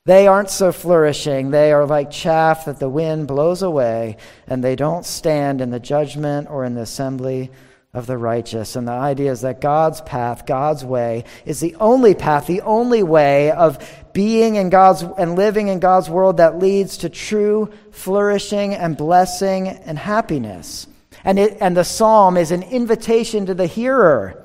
They 0.07 0.25
aren't 0.25 0.49
so 0.49 0.71
flourishing. 0.71 1.51
They 1.51 1.73
are 1.73 1.85
like 1.85 2.11
chaff 2.11 2.63
that 2.63 2.79
the 2.79 2.87
wind 2.87 3.27
blows 3.27 3.61
away, 3.61 4.15
and 4.47 4.63
they 4.63 4.77
don't 4.77 5.05
stand 5.05 5.59
in 5.59 5.69
the 5.69 5.81
judgment 5.81 6.49
or 6.49 6.63
in 6.63 6.75
the 6.75 6.83
assembly 6.83 7.51
of 7.93 8.07
the 8.07 8.17
righteous. 8.17 8.77
And 8.77 8.87
the 8.87 8.93
idea 8.93 9.33
is 9.33 9.41
that 9.41 9.59
God's 9.59 9.99
path, 9.99 10.45
God's 10.45 10.85
way, 10.85 11.25
is 11.45 11.59
the 11.59 11.75
only 11.75 12.15
path, 12.15 12.47
the 12.47 12.61
only 12.61 13.03
way 13.03 13.51
of 13.51 13.85
being 14.13 14.55
in 14.55 14.69
God's 14.69 15.03
and 15.03 15.35
living 15.35 15.67
in 15.67 15.81
God's 15.81 16.09
world 16.09 16.37
that 16.37 16.57
leads 16.57 16.99
to 16.99 17.09
true 17.09 17.69
flourishing 17.91 18.75
and 18.75 18.95
blessing 18.95 19.67
and 19.67 19.99
happiness. 19.99 20.87
And, 21.25 21.37
it, 21.37 21.57
and 21.59 21.75
the 21.75 21.83
psalm 21.83 22.37
is 22.37 22.51
an 22.51 22.63
invitation 22.63 23.47
to 23.47 23.53
the 23.53 23.67
hearer 23.67 24.41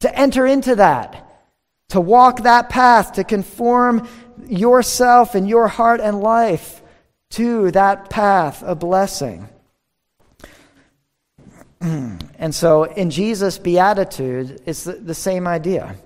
to 0.00 0.18
enter 0.18 0.46
into 0.46 0.76
that, 0.76 1.44
to 1.90 2.00
walk 2.00 2.44
that 2.44 2.70
path, 2.70 3.12
to 3.12 3.24
conform 3.24 4.08
yourself 4.46 5.34
and 5.34 5.48
your 5.48 5.68
heart 5.68 6.00
and 6.00 6.20
life 6.20 6.82
to 7.30 7.70
that 7.72 8.10
path 8.10 8.62
of 8.62 8.78
blessing. 8.78 9.48
and 11.80 12.54
so 12.54 12.84
in 12.84 13.10
Jesus' 13.10 13.58
beatitude, 13.58 14.62
it's 14.66 14.84
the, 14.84 14.92
the 14.92 15.14
same 15.14 15.46
idea. 15.46 15.96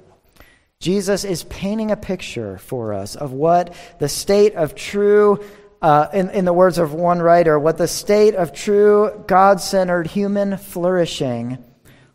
Jesus 0.80 1.24
is 1.24 1.44
painting 1.44 1.90
a 1.90 1.96
picture 1.96 2.58
for 2.58 2.94
us 2.94 3.16
of 3.16 3.32
what 3.32 3.74
the 3.98 4.08
state 4.08 4.54
of 4.54 4.74
true, 4.74 5.44
uh, 5.82 6.06
in, 6.12 6.30
in 6.30 6.44
the 6.44 6.52
words 6.52 6.78
of 6.78 6.94
one 6.94 7.20
writer, 7.20 7.58
what 7.58 7.78
the 7.78 7.88
state 7.88 8.34
of 8.34 8.52
true 8.52 9.24
God 9.26 9.60
centered 9.60 10.06
human 10.06 10.56
flourishing 10.56 11.58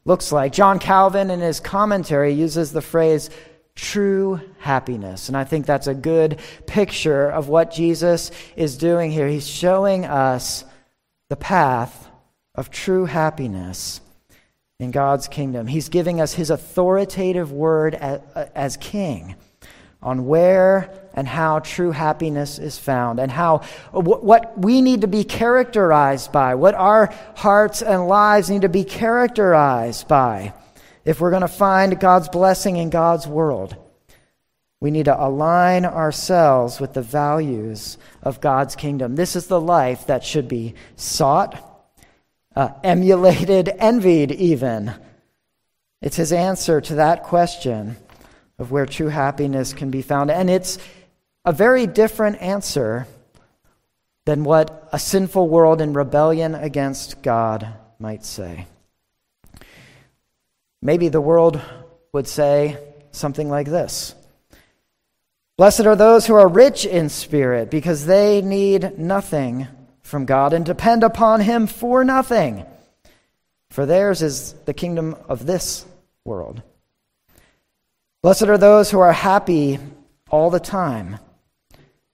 looks 0.06 0.32
like. 0.32 0.54
John 0.54 0.80
Calvin, 0.80 1.30
in 1.30 1.40
his 1.42 1.60
commentary, 1.60 2.34
uses 2.34 2.72
the 2.72 2.82
phrase 2.82 3.30
true 3.76 4.40
happiness. 4.60 5.28
And 5.28 5.38
I 5.38 5.44
think 5.44 5.66
that's 5.66 5.88
a 5.88 5.94
good 5.94 6.40
picture 6.68 7.30
of 7.30 7.48
what 7.48 7.72
Jesus 7.72 8.32
is 8.56 8.78
doing 8.78 9.12
here. 9.12 9.28
He's 9.28 9.48
showing 9.48 10.06
us 10.06 10.64
the 11.30 11.36
path 11.36 12.08
of 12.56 12.70
true 12.70 13.06
happiness 13.06 14.00
in 14.80 14.92
God's 14.92 15.28
kingdom. 15.28 15.66
He's 15.66 15.90
giving 15.90 16.22
us 16.22 16.34
his 16.34 16.50
authoritative 16.50 17.52
word 17.52 17.96
as, 17.96 18.78
king 18.78 19.36
on 20.02 20.26
where 20.28 20.92
and 21.14 21.28
how 21.28 21.60
true 21.60 21.92
happiness 21.92 22.60
is 22.60 22.78
found 22.78 23.20
and 23.20 23.32
how 23.32 23.60
what 23.92 24.58
we 24.60 24.82
need 24.82 25.02
to 25.02 25.08
be 25.08 25.24
characterized 25.24 26.32
by 26.32 26.56
what 26.56 26.76
our 26.76 27.14
hearts 27.36 27.82
and 27.82 28.08
lives 28.08 28.50
need 28.50 28.64
to 28.64 28.70
be 28.70 28.84
characterized 28.84 30.08
by 30.08 30.54
if 31.06 31.20
we're 31.20 31.30
going 31.30 31.42
to 31.42 31.48
find 31.48 32.00
God's 32.00 32.30
blessing 32.30 32.78
in 32.78 32.90
God's 32.90 33.28
world 33.28 33.76
we 34.80 34.92
need 34.92 35.06
to 35.06 35.24
align 35.24 35.86
ourselves 35.86 36.80
with 36.80 36.94
the 36.94 37.02
values 37.02 37.98
of 38.22 38.42
God's 38.42 38.76
kingdom 38.76 39.16
this 39.16 39.36
is 39.36 39.48
the 39.48 39.62
life 39.62 40.08
that 40.08 40.24
should 40.24 40.48
be 40.48 40.76
sought 40.96 41.70
uh, 42.56 42.70
emulated, 42.84 43.70
envied, 43.80 44.32
even. 44.32 44.94
It's 46.02 46.18
his 46.18 46.34
answer 46.34 46.82
to 46.82 46.96
that 46.96 47.24
question 47.24 47.98
of 48.60 48.72
where 48.72 48.86
true 48.86 49.08
happiness 49.08 49.74
can 49.74 49.90
be 49.90 50.02
found. 50.02 50.30
And 50.30 50.50
it's 50.50 50.78
a 51.46 51.52
very 51.52 51.88
different 51.88 52.42
answer 52.42 53.08
than 54.26 54.44
what 54.44 54.90
a 54.94 55.00
sinful 55.00 55.50
world 55.50 55.82
in 55.82 55.94
rebellion 55.94 56.56
against 56.56 57.22
God 57.22 57.68
might 58.00 58.24
say. 58.24 58.68
Maybe 60.86 61.08
the 61.08 61.22
world 61.22 61.62
would 62.12 62.28
say 62.28 62.78
something 63.12 63.50
like 63.50 63.68
this 63.68 64.14
Blessed 65.58 65.86
are 65.86 65.96
those 65.96 66.28
who 66.28 66.36
are 66.36 66.48
rich 66.48 66.86
in 66.86 67.08
spirit, 67.08 67.72
because 67.72 68.06
they 68.06 68.42
need 68.42 69.00
nothing 69.00 69.68
from 70.02 70.26
God 70.26 70.52
and 70.52 70.66
depend 70.66 71.04
upon 71.04 71.40
Him 71.40 71.68
for 71.68 72.04
nothing. 72.04 72.66
For 73.70 73.86
theirs 73.86 74.22
is 74.22 74.54
the 74.66 74.74
kingdom 74.74 75.16
of 75.30 75.46
this 75.46 75.86
world. 76.26 76.62
Blessed 78.22 78.44
are 78.44 78.58
those 78.58 78.92
who 78.92 79.00
are 79.00 79.14
happy 79.14 79.80
all 80.30 80.50
the 80.50 80.60
time 80.60 81.18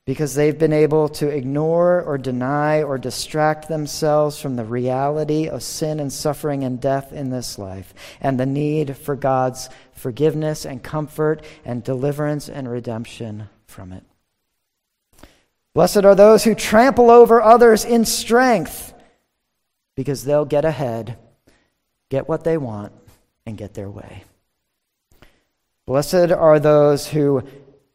because 0.10 0.34
they've 0.34 0.58
been 0.58 0.74
able 0.74 1.08
to 1.08 1.28
ignore 1.28 2.02
or 2.02 2.17
deny 2.17 2.82
or 2.82 2.98
distract 2.98 3.67
themselves 3.67 4.41
from 4.41 4.56
the 4.56 4.65
reality 4.65 5.48
of 5.48 5.62
sin 5.62 6.00
and 6.00 6.12
suffering 6.12 6.63
and 6.63 6.82
death 6.82 7.13
in 7.13 7.30
this 7.30 7.60
life 7.60 7.93
and 8.19 8.39
the 8.39 8.45
need 8.48 8.98
for 8.98 9.15
God's 9.15 9.69
forgiveness 9.91 10.65
and 10.65 10.82
comfort 10.82 11.45
and 11.63 11.84
deliverance 11.84 12.50
and 12.50 12.67
redemption 12.67 13.50
from 13.67 13.93
it. 13.93 14.04
Blessed 15.76 16.04
are 16.04 16.15
those 16.15 16.43
who 16.43 16.56
trample 16.56 17.12
over 17.12 17.39
others 17.39 17.86
in 17.86 18.04
strength, 18.04 18.95
because 19.93 20.24
they'll 20.24 20.43
get 20.43 20.65
ahead, 20.65 21.19
get 22.10 22.28
what 22.28 22.43
they 22.43 22.58
want, 22.58 22.93
and 23.45 23.60
get 23.60 23.76
their 23.76 23.91
way. 23.91 24.24
Blessed 25.86 26.32
are 26.32 26.60
those 26.60 27.06
who 27.06 27.43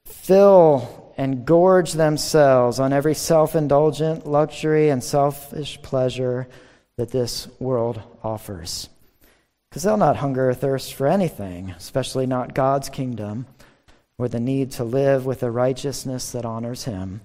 fill 0.05 1.04
and 1.16 1.46
gorge 1.46 1.92
themselves 1.92 2.81
on 2.81 2.92
every 2.92 3.14
self 3.14 3.55
indulgent 3.55 4.27
luxury 4.27 4.88
and 4.88 5.03
selfish 5.03 5.81
pleasure 5.83 6.48
that 6.96 7.11
this 7.11 7.48
world 7.59 8.00
offers. 8.22 8.88
Because 9.68 9.83
they'll 9.83 9.96
not 9.96 10.16
hunger 10.16 10.50
or 10.50 10.55
thirst 10.55 10.94
for 10.94 11.07
anything, 11.07 11.70
especially 11.70 12.27
not 12.27 12.55
God's 12.55 12.88
kingdom, 12.88 13.46
or 14.18 14.29
the 14.29 14.40
need 14.40 14.70
to 14.72 14.85
live 14.85 15.27
with 15.27 15.42
a 15.42 15.50
righteousness 15.50 16.33
that 16.33 16.44
honors 16.44 16.85
Him 16.85 17.20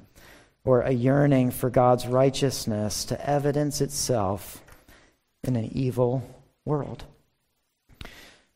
or 0.64 0.82
a 0.82 0.92
yearning 0.92 1.52
for 1.52 1.70
God's 1.70 2.08
righteousness 2.08 3.06
to 3.06 3.30
evidence 3.30 3.82
itself 3.82 4.64
in 5.44 5.56
an 5.56 5.70
evil 5.72 6.24
world. 6.66 7.06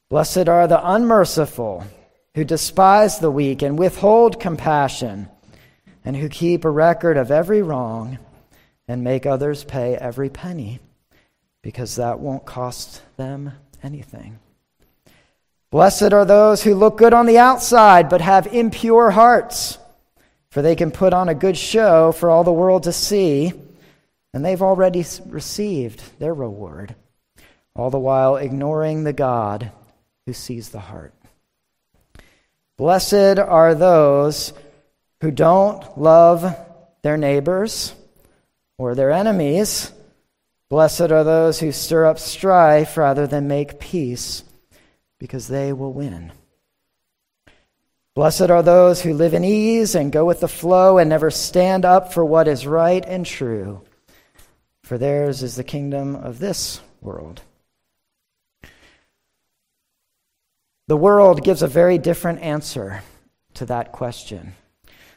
Blessed 0.09 0.49
are 0.49 0.67
the 0.67 0.91
unmerciful 0.91 1.85
who 2.35 2.43
despise 2.43 3.19
the 3.19 3.31
weak 3.31 3.61
and 3.61 3.77
withhold 3.77 4.39
compassion, 4.39 5.27
and 6.05 6.17
who 6.17 6.27
keep 6.27 6.65
a 6.65 6.69
record 6.69 7.17
of 7.17 7.31
every 7.31 7.61
wrong 7.61 8.17
and 8.87 9.03
make 9.03 9.25
others 9.25 9.63
pay 9.63 9.95
every 9.95 10.29
penny, 10.29 10.79
because 11.61 11.95
that 11.95 12.19
won't 12.19 12.45
cost 12.45 13.01
them 13.17 13.51
anything. 13.81 14.39
Blessed 15.71 16.13
are 16.13 16.25
those 16.25 16.63
who 16.63 16.75
look 16.75 16.97
good 16.97 17.13
on 17.13 17.25
the 17.25 17.37
outside 17.37 18.09
but 18.09 18.21
have 18.21 18.47
impure 18.47 19.11
hearts 19.11 19.77
for 20.53 20.61
they 20.61 20.75
can 20.75 20.91
put 20.91 21.13
on 21.13 21.29
a 21.29 21.33
good 21.33 21.57
show 21.57 22.11
for 22.11 22.29
all 22.29 22.43
the 22.43 22.53
world 22.53 22.83
to 22.83 22.93
see, 22.93 23.51
and 24.35 24.45
they've 24.45 24.61
already 24.61 25.03
received 25.25 26.19
their 26.19 26.31
reward, 26.35 26.93
all 27.75 27.89
the 27.89 27.97
while 27.97 28.35
ignoring 28.35 29.03
the 29.03 29.13
God 29.13 29.71
who 30.27 30.33
sees 30.33 30.69
the 30.69 30.79
heart. 30.79 31.11
Blessed 32.77 33.39
are 33.39 33.75
those 33.75 34.53
who 35.21 35.31
don't 35.31 35.97
love 35.97 36.55
their 37.03 37.17
neighbors 37.17 37.93
or 38.77 38.95
their 38.95 39.11
enemies. 39.11 39.91
Blessed 40.69 41.11
are 41.11 41.23
those 41.23 41.59
who 41.59 41.71
stir 41.71 42.05
up 42.05 42.17
strife 42.17 42.97
rather 42.97 43.27
than 43.27 43.47
make 43.47 43.79
peace, 43.79 44.43
because 45.19 45.47
they 45.47 45.71
will 45.71 45.93
win. 45.93 46.31
Blessed 48.15 48.49
are 48.49 48.63
those 48.63 49.01
who 49.01 49.13
live 49.13 49.33
in 49.33 49.43
ease 49.43 49.95
and 49.95 50.11
go 50.11 50.25
with 50.25 50.39
the 50.39 50.47
flow 50.47 50.97
and 50.97 51.09
never 51.09 51.31
stand 51.31 51.85
up 51.85 52.11
for 52.11 52.25
what 52.25 52.47
is 52.47 52.65
right 52.65 53.03
and 53.05 53.25
true, 53.25 53.83
for 54.83 54.97
theirs 54.97 55.43
is 55.43 55.55
the 55.55 55.63
kingdom 55.63 56.15
of 56.15 56.39
this 56.39 56.81
world. 57.01 57.41
The 60.87 60.97
world 60.97 61.43
gives 61.43 61.61
a 61.61 61.67
very 61.67 61.97
different 61.97 62.41
answer 62.41 63.01
to 63.55 63.65
that 63.67 63.91
question. 63.91 64.53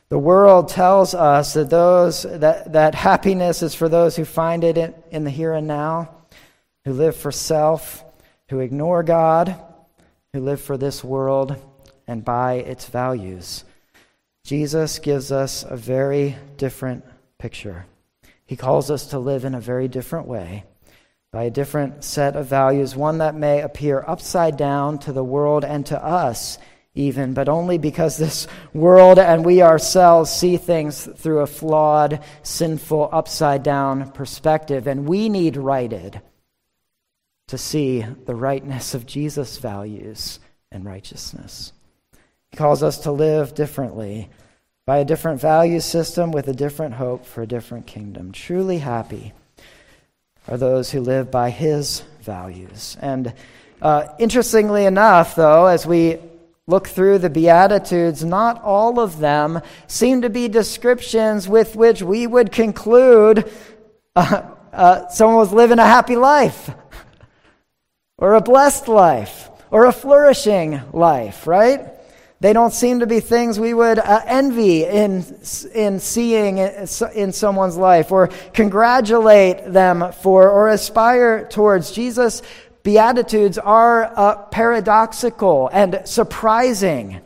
The 0.08 0.18
world 0.18 0.68
tells 0.68 1.14
us 1.14 1.54
that, 1.54 1.70
those, 1.70 2.22
that, 2.22 2.72
that 2.72 2.94
happiness 2.94 3.62
is 3.62 3.74
for 3.74 3.88
those 3.88 4.14
who 4.14 4.24
find 4.24 4.62
it 4.62 4.78
in, 4.78 4.94
in 5.10 5.24
the 5.24 5.30
here 5.30 5.52
and 5.52 5.66
now, 5.66 6.10
who 6.84 6.92
live 6.92 7.16
for 7.16 7.32
self, 7.32 8.04
who 8.48 8.60
ignore 8.60 9.02
God, 9.02 9.60
who 10.32 10.40
live 10.40 10.60
for 10.60 10.76
this 10.76 11.02
world 11.02 11.56
and 12.06 12.24
by 12.24 12.54
its 12.54 12.86
values. 12.86 13.64
Jesus 14.44 15.00
gives 15.00 15.32
us 15.32 15.64
a 15.68 15.76
very 15.76 16.36
different 16.56 17.04
picture. 17.38 17.86
He 18.44 18.54
calls 18.54 18.92
us 18.92 19.06
to 19.08 19.18
live 19.18 19.44
in 19.44 19.56
a 19.56 19.60
very 19.60 19.88
different 19.88 20.28
way, 20.28 20.62
by 21.36 21.42
a 21.42 21.50
different 21.50 22.02
set 22.02 22.34
of 22.34 22.46
values, 22.46 22.96
one 22.96 23.18
that 23.18 23.34
may 23.34 23.60
appear 23.60 24.02
upside 24.06 24.56
down 24.56 24.98
to 24.98 25.12
the 25.12 25.22
world 25.22 25.66
and 25.66 25.84
to 25.84 26.02
us, 26.02 26.56
even, 26.94 27.34
but 27.34 27.46
only 27.46 27.76
because 27.76 28.16
this 28.16 28.46
world 28.72 29.18
and 29.18 29.44
we 29.44 29.60
ourselves 29.60 30.30
see 30.30 30.56
things 30.56 31.06
through 31.18 31.40
a 31.40 31.46
flawed, 31.46 32.24
sinful, 32.42 33.10
upside 33.12 33.62
down 33.62 34.10
perspective, 34.12 34.86
and 34.86 35.06
we 35.06 35.28
need 35.28 35.58
righted 35.58 36.22
to 37.48 37.58
see 37.58 38.00
the 38.24 38.34
rightness 38.34 38.94
of 38.94 39.04
Jesus' 39.04 39.58
values 39.58 40.40
and 40.72 40.86
righteousness. 40.86 41.74
He 42.50 42.56
calls 42.56 42.82
us 42.82 43.00
to 43.00 43.12
live 43.12 43.54
differently 43.54 44.30
by 44.86 45.00
a 45.00 45.04
different 45.04 45.38
value 45.38 45.80
system 45.80 46.32
with 46.32 46.48
a 46.48 46.54
different 46.54 46.94
hope 46.94 47.26
for 47.26 47.42
a 47.42 47.46
different 47.46 47.86
kingdom. 47.86 48.32
Truly 48.32 48.78
happy 48.78 49.34
are 50.48 50.56
those 50.56 50.90
who 50.90 51.00
live 51.00 51.30
by 51.30 51.50
his 51.50 52.02
values. 52.20 52.96
And 53.00 53.34
uh, 53.82 54.08
interestingly 54.18 54.84
enough, 54.84 55.34
though, 55.34 55.66
as 55.66 55.86
we 55.86 56.18
look 56.66 56.88
through 56.88 57.18
the 57.18 57.30
Beatitudes, 57.30 58.24
not 58.24 58.62
all 58.62 58.98
of 58.98 59.18
them 59.18 59.60
seem 59.86 60.22
to 60.22 60.30
be 60.30 60.48
descriptions 60.48 61.48
with 61.48 61.76
which 61.76 62.02
we 62.02 62.26
would 62.26 62.52
conclude 62.52 63.50
uh, 64.16 64.42
uh, 64.72 65.08
someone 65.08 65.38
was 65.38 65.52
living 65.52 65.78
a 65.78 65.84
happy 65.84 66.16
life, 66.16 66.70
or 68.18 68.34
a 68.34 68.40
blessed 68.40 68.88
life, 68.88 69.48
or 69.70 69.86
a 69.86 69.92
flourishing 69.92 70.80
life, 70.92 71.46
right? 71.46 71.95
They 72.40 72.52
don't 72.52 72.72
seem 72.72 73.00
to 73.00 73.06
be 73.06 73.20
things 73.20 73.58
we 73.58 73.72
would 73.72 73.98
uh, 73.98 74.20
envy 74.26 74.84
in, 74.84 75.24
in 75.74 76.00
seeing 76.00 76.58
in 76.58 77.32
someone's 77.32 77.76
life 77.78 78.12
or 78.12 78.28
congratulate 78.52 79.72
them 79.72 80.12
for 80.12 80.50
or 80.50 80.68
aspire 80.68 81.48
towards. 81.48 81.92
Jesus' 81.92 82.42
Beatitudes 82.82 83.58
are 83.58 84.04
uh, 84.04 84.36
paradoxical 84.44 85.68
and 85.72 86.02
surprising 86.04 87.20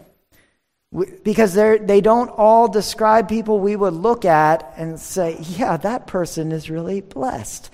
because 1.23 1.53
they 1.53 2.01
don't 2.01 2.31
all 2.31 2.67
describe 2.67 3.29
people 3.29 3.61
we 3.61 3.77
would 3.77 3.93
look 3.93 4.25
at 4.25 4.73
and 4.79 4.99
say, 4.99 5.37
yeah, 5.41 5.77
that 5.77 6.07
person 6.07 6.51
is 6.51 6.71
really 6.71 7.03
blessed. 7.03 7.71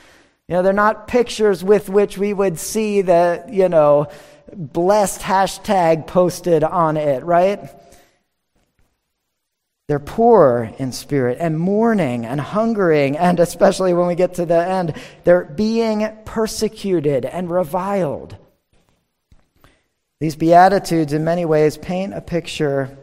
You 0.49 0.55
know, 0.55 0.63
they're 0.63 0.73
not 0.73 1.07
pictures 1.07 1.63
with 1.63 1.89
which 1.89 2.19
we 2.19 2.33
would 2.33 2.59
see 2.59 3.03
the, 3.03 3.45
you 3.49 3.69
know, 3.69 4.09
blessed 4.55 5.21
hashtag 5.21 6.07
posted 6.07 6.63
on 6.63 6.97
it, 6.97 7.25
right? 7.25 7.71
They're 9.89 9.99
poor 10.01 10.73
in 10.79 10.91
spirit 10.91 11.39
and 11.41 11.59
mourning 11.59 12.27
and 12.27 12.41
hungering, 12.41 13.17
and 13.17 13.39
especially 13.39 13.95
when 13.95 14.09
we 14.09 14.17
get 14.17 14.35
to 14.35 14.47
the 14.47 14.67
end, 14.67 14.95
they're 15.23 15.45
being 15.45 16.09
persecuted 16.25 17.25
and 17.25 17.49
reviled. 17.49 18.37
These 20.19 20.37
Beatitudes, 20.37 21.13
in 21.13 21.25
many 21.25 21.45
ways, 21.45 21.79
paint 21.79 22.15
a 22.15 22.21
picture 22.21 22.99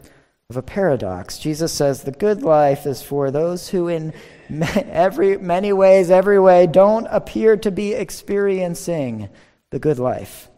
of 0.50 0.56
a 0.58 0.62
paradox. 0.62 1.38
Jesus 1.38 1.72
says 1.72 2.02
the 2.02 2.10
good 2.10 2.42
life 2.42 2.86
is 2.86 3.02
for 3.02 3.30
those 3.30 3.68
who, 3.68 3.88
in 3.88 4.12
every, 4.50 5.38
many 5.38 5.72
ways, 5.72 6.10
every 6.10 6.38
way, 6.38 6.66
don't 6.66 7.06
appear 7.06 7.56
to 7.56 7.70
be 7.70 7.94
experiencing 7.94 9.30
the 9.70 9.78
good 9.78 9.98
life. 9.98 10.50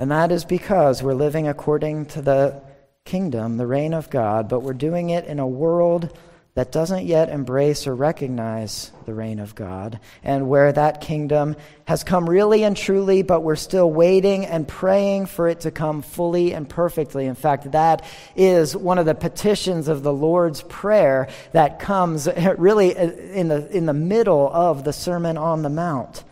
And 0.00 0.10
that 0.10 0.32
is 0.32 0.46
because 0.46 1.02
we're 1.02 1.12
living 1.12 1.46
according 1.46 2.06
to 2.06 2.22
the 2.22 2.62
kingdom, 3.04 3.58
the 3.58 3.66
reign 3.66 3.92
of 3.92 4.08
God, 4.08 4.48
but 4.48 4.60
we're 4.60 4.72
doing 4.72 5.10
it 5.10 5.26
in 5.26 5.38
a 5.38 5.46
world 5.46 6.16
that 6.54 6.72
doesn't 6.72 7.04
yet 7.04 7.28
embrace 7.28 7.86
or 7.86 7.94
recognize 7.94 8.92
the 9.04 9.12
reign 9.12 9.38
of 9.38 9.54
God, 9.54 10.00
and 10.24 10.48
where 10.48 10.72
that 10.72 11.02
kingdom 11.02 11.54
has 11.86 12.02
come 12.02 12.28
really 12.28 12.64
and 12.64 12.78
truly, 12.78 13.20
but 13.20 13.42
we're 13.42 13.56
still 13.56 13.90
waiting 13.90 14.46
and 14.46 14.66
praying 14.66 15.26
for 15.26 15.48
it 15.48 15.60
to 15.60 15.70
come 15.70 16.00
fully 16.00 16.54
and 16.54 16.66
perfectly. 16.66 17.26
In 17.26 17.34
fact, 17.34 17.70
that 17.72 18.02
is 18.34 18.74
one 18.74 18.96
of 18.96 19.04
the 19.04 19.14
petitions 19.14 19.86
of 19.86 20.02
the 20.02 20.14
Lord's 20.14 20.62
Prayer 20.62 21.28
that 21.52 21.78
comes 21.78 22.26
really 22.56 22.96
in 22.96 23.48
the, 23.48 23.68
in 23.70 23.84
the 23.84 23.92
middle 23.92 24.50
of 24.50 24.82
the 24.82 24.94
Sermon 24.94 25.36
on 25.36 25.60
the 25.60 25.68
Mount. 25.68 26.24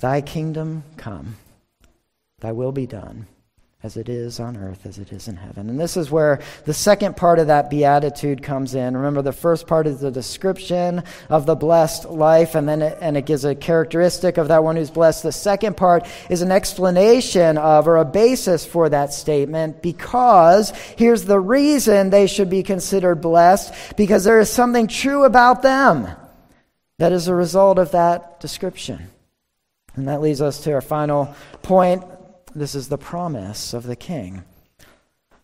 Thy 0.00 0.22
kingdom 0.22 0.84
come, 0.96 1.36
thy 2.40 2.52
will 2.52 2.72
be 2.72 2.86
done 2.86 3.26
as 3.80 3.96
it 3.96 4.08
is 4.08 4.40
on 4.40 4.56
earth, 4.56 4.86
as 4.86 4.98
it 4.98 5.12
is 5.12 5.28
in 5.28 5.36
heaven. 5.36 5.70
And 5.70 5.78
this 5.78 5.96
is 5.96 6.10
where 6.10 6.40
the 6.64 6.74
second 6.74 7.16
part 7.16 7.38
of 7.38 7.46
that 7.46 7.70
beatitude 7.70 8.42
comes 8.42 8.74
in. 8.74 8.96
Remember, 8.96 9.22
the 9.22 9.30
first 9.30 9.68
part 9.68 9.86
is 9.86 10.00
the 10.00 10.10
description 10.10 11.04
of 11.28 11.46
the 11.46 11.54
blessed 11.54 12.06
life, 12.06 12.56
and 12.56 12.68
then 12.68 12.82
it, 12.82 12.98
and 13.00 13.16
it 13.16 13.24
gives 13.24 13.44
a 13.44 13.54
characteristic 13.54 14.36
of 14.36 14.48
that 14.48 14.64
one 14.64 14.74
who's 14.74 14.90
blessed. 14.90 15.22
The 15.22 15.30
second 15.30 15.76
part 15.76 16.08
is 16.28 16.42
an 16.42 16.50
explanation 16.50 17.56
of 17.56 17.86
or 17.86 17.98
a 17.98 18.04
basis 18.04 18.66
for 18.66 18.88
that 18.88 19.14
statement 19.14 19.80
because 19.80 20.72
here's 20.96 21.24
the 21.24 21.38
reason 21.38 22.10
they 22.10 22.26
should 22.26 22.50
be 22.50 22.64
considered 22.64 23.20
blessed 23.20 23.96
because 23.96 24.24
there 24.24 24.40
is 24.40 24.50
something 24.50 24.88
true 24.88 25.22
about 25.22 25.62
them 25.62 26.08
that 26.98 27.12
is 27.12 27.28
a 27.28 27.34
result 27.34 27.78
of 27.78 27.92
that 27.92 28.40
description. 28.40 29.08
And 29.94 30.08
that 30.08 30.20
leads 30.20 30.42
us 30.42 30.64
to 30.64 30.72
our 30.72 30.80
final 30.80 31.32
point 31.62 32.02
this 32.58 32.74
is 32.74 32.88
the 32.88 32.98
promise 32.98 33.72
of 33.72 33.84
the 33.84 33.96
king. 33.96 34.44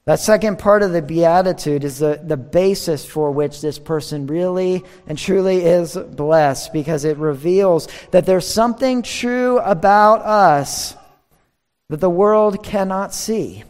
That 0.06 0.20
second 0.20 0.58
part 0.58 0.82
of 0.82 0.92
the 0.92 1.00
Beatitude 1.00 1.82
is 1.82 1.98
the, 1.98 2.20
the 2.22 2.36
basis 2.36 3.06
for 3.06 3.30
which 3.30 3.62
this 3.62 3.78
person 3.78 4.26
really 4.26 4.84
and 5.06 5.16
truly 5.16 5.64
is 5.64 5.96
blessed 5.96 6.74
because 6.74 7.06
it 7.06 7.16
reveals 7.16 7.88
that 8.10 8.26
there's 8.26 8.46
something 8.46 9.02
true 9.02 9.58
about 9.60 10.20
us 10.20 10.94
that 11.88 12.00
the 12.00 12.10
world 12.10 12.62
cannot 12.62 13.14
see, 13.14 13.64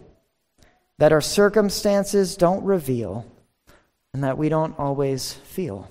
that 0.98 1.12
our 1.12 1.20
circumstances 1.20 2.36
don't 2.36 2.64
reveal, 2.64 3.24
and 4.12 4.24
that 4.24 4.38
we 4.38 4.48
don't 4.48 4.78
always 4.78 5.32
feel. 5.32 5.88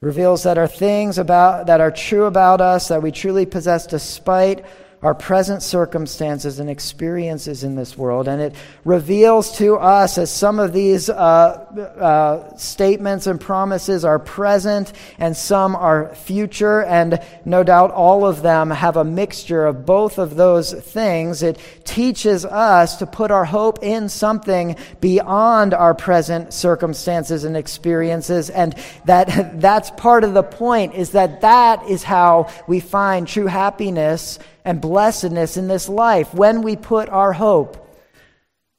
reveals 0.00 0.44
that 0.44 0.56
our 0.56 0.68
things 0.68 1.18
about 1.18 1.66
that 1.66 1.80
are 1.80 1.90
true 1.90 2.24
about 2.24 2.60
us 2.60 2.88
that 2.88 3.02
we 3.02 3.10
truly 3.10 3.44
possess 3.44 3.86
despite 3.86 4.64
our 5.02 5.14
present 5.14 5.62
circumstances 5.62 6.58
and 6.60 6.68
experiences 6.68 7.64
in 7.64 7.74
this 7.74 7.96
world. 7.96 8.28
And 8.28 8.42
it 8.42 8.54
reveals 8.84 9.56
to 9.56 9.76
us 9.76 10.18
as 10.18 10.30
some 10.30 10.58
of 10.58 10.74
these 10.74 11.08
uh, 11.08 11.14
uh, 11.14 12.54
statements 12.56 13.26
and 13.26 13.40
promises 13.40 14.04
are 14.04 14.18
present 14.18 14.92
and 15.18 15.34
some 15.34 15.74
are 15.74 16.14
future. 16.14 16.82
And 16.82 17.18
no 17.46 17.62
doubt 17.62 17.92
all 17.92 18.26
of 18.26 18.42
them 18.42 18.70
have 18.70 18.98
a 18.98 19.04
mixture 19.04 19.64
of 19.64 19.86
both 19.86 20.18
of 20.18 20.36
those 20.36 20.70
things. 20.74 21.42
It 21.42 21.58
teaches 21.84 22.44
us 22.44 22.96
to 22.96 23.06
put 23.06 23.30
our 23.30 23.46
hope 23.46 23.78
in 23.82 24.10
something 24.10 24.76
beyond 25.00 25.72
our 25.72 25.94
present 25.94 26.52
circumstances 26.52 27.44
and 27.44 27.56
experiences. 27.56 28.50
And 28.50 28.74
that, 29.06 29.58
that's 29.60 29.90
part 29.92 30.24
of 30.24 30.34
the 30.34 30.42
point 30.42 30.94
is 30.94 31.12
that 31.12 31.40
that 31.40 31.88
is 31.88 32.02
how 32.02 32.50
we 32.68 32.80
find 32.80 33.26
true 33.26 33.46
happiness 33.46 34.38
and 34.64 34.80
blessedness 34.80 35.56
in 35.56 35.68
this 35.68 35.88
life 35.88 36.34
when 36.34 36.62
we 36.62 36.76
put 36.76 37.08
our 37.08 37.32
hope 37.32 37.86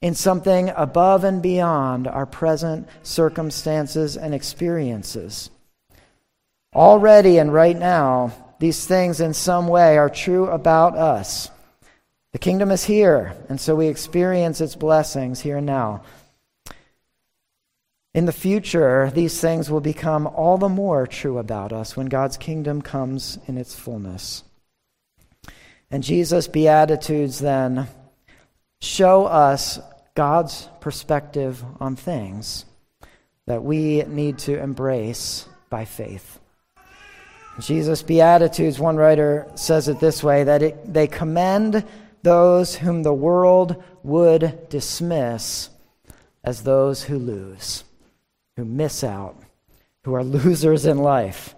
in 0.01 0.15
something 0.15 0.69
above 0.75 1.23
and 1.23 1.41
beyond 1.41 2.07
our 2.07 2.25
present 2.25 2.87
circumstances 3.03 4.17
and 4.17 4.33
experiences. 4.33 5.49
Already 6.73 7.37
and 7.37 7.53
right 7.53 7.77
now, 7.77 8.33
these 8.59 8.85
things 8.85 9.19
in 9.21 9.33
some 9.33 9.67
way 9.67 9.97
are 9.97 10.09
true 10.09 10.47
about 10.47 10.95
us. 10.95 11.49
The 12.31 12.39
kingdom 12.39 12.71
is 12.71 12.85
here, 12.85 13.35
and 13.49 13.59
so 13.59 13.75
we 13.75 13.87
experience 13.87 14.61
its 14.61 14.75
blessings 14.75 15.41
here 15.41 15.57
and 15.57 15.65
now. 15.65 16.03
In 18.13 18.25
the 18.25 18.31
future, 18.31 19.11
these 19.13 19.39
things 19.39 19.69
will 19.69 19.81
become 19.81 20.27
all 20.27 20.57
the 20.57 20.69
more 20.69 21.07
true 21.07 21.37
about 21.37 21.71
us 21.71 21.95
when 21.95 22.07
God's 22.07 22.37
kingdom 22.37 22.81
comes 22.81 23.37
in 23.47 23.57
its 23.57 23.75
fullness. 23.75 24.43
And 25.91 26.03
Jesus' 26.03 26.47
Beatitudes 26.47 27.39
then 27.39 27.87
show 28.79 29.25
us 29.25 29.79
God's 30.15 30.69
perspective 30.79 31.63
on 31.79 31.95
things 31.95 32.65
that 33.45 33.63
we 33.63 34.03
need 34.03 34.37
to 34.39 34.57
embrace 34.57 35.47
by 35.69 35.85
faith. 35.85 36.39
Jesus' 37.59 38.01
Beatitudes, 38.01 38.79
one 38.79 38.95
writer 38.95 39.45
says 39.55 39.87
it 39.87 39.99
this 39.99 40.23
way 40.23 40.45
that 40.45 40.63
it, 40.63 40.93
they 40.93 41.07
commend 41.07 41.83
those 42.23 42.75
whom 42.75 43.03
the 43.03 43.13
world 43.13 43.83
would 44.03 44.69
dismiss 44.69 45.69
as 46.43 46.63
those 46.63 47.03
who 47.03 47.19
lose, 47.19 47.83
who 48.55 48.65
miss 48.65 49.03
out, 49.03 49.35
who 50.03 50.13
are 50.13 50.23
losers 50.39 50.85
in 50.85 50.97
life. 50.97 51.55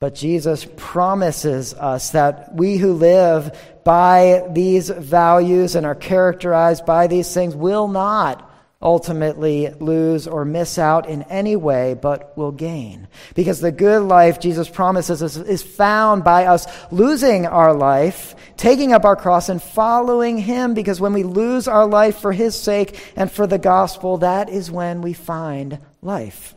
But 0.00 0.14
Jesus 0.14 0.66
promises 0.76 1.72
us 1.74 2.10
that 2.10 2.54
we 2.54 2.76
who 2.76 2.92
live 2.92 3.56
by 3.84 4.46
these 4.50 4.90
values 4.90 5.74
and 5.74 5.86
are 5.86 5.94
characterized 5.94 6.84
by 6.84 7.06
these 7.06 7.32
things 7.32 7.54
will 7.54 7.88
not 7.88 8.50
ultimately 8.84 9.70
lose 9.80 10.26
or 10.26 10.44
miss 10.44 10.78
out 10.78 11.08
in 11.08 11.22
any 11.24 11.56
way, 11.56 11.94
but 11.94 12.36
will 12.36 12.52
gain. 12.52 13.08
Because 13.34 13.60
the 13.60 13.72
good 13.72 14.02
life 14.02 14.38
Jesus 14.38 14.68
promises 14.68 15.22
us 15.22 15.36
is 15.36 15.62
found 15.62 16.22
by 16.22 16.44
us 16.44 16.66
losing 16.92 17.46
our 17.46 17.72
life, 17.72 18.36
taking 18.58 18.92
up 18.92 19.04
our 19.04 19.16
cross, 19.16 19.48
and 19.48 19.62
following 19.62 20.36
Him. 20.36 20.74
Because 20.74 21.00
when 21.00 21.14
we 21.14 21.22
lose 21.22 21.66
our 21.66 21.86
life 21.86 22.18
for 22.18 22.32
His 22.32 22.60
sake 22.60 23.12
and 23.16 23.32
for 23.32 23.46
the 23.46 23.58
gospel, 23.58 24.18
that 24.18 24.50
is 24.50 24.70
when 24.70 25.00
we 25.00 25.14
find 25.14 25.78
life. 26.02 26.54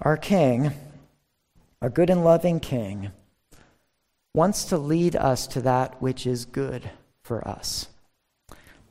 Our 0.00 0.16
King 0.16 0.72
our 1.82 1.90
good 1.90 2.10
and 2.10 2.22
loving 2.24 2.60
King, 2.60 3.10
wants 4.34 4.66
to 4.66 4.78
lead 4.78 5.16
us 5.16 5.48
to 5.48 5.60
that 5.62 6.00
which 6.00 6.28
is 6.28 6.44
good 6.44 6.88
for 7.24 7.46
us. 7.46 7.88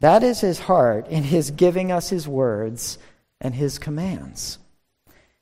That 0.02 0.24
is 0.24 0.42
his 0.42 0.60
heart 0.60 1.08
in 1.08 1.24
his 1.24 1.52
giving 1.52 1.89
us 1.89 2.10
his 2.10 2.28
words 2.28 2.98
and 3.39 3.56
his 3.56 3.80
commands. 3.80 4.60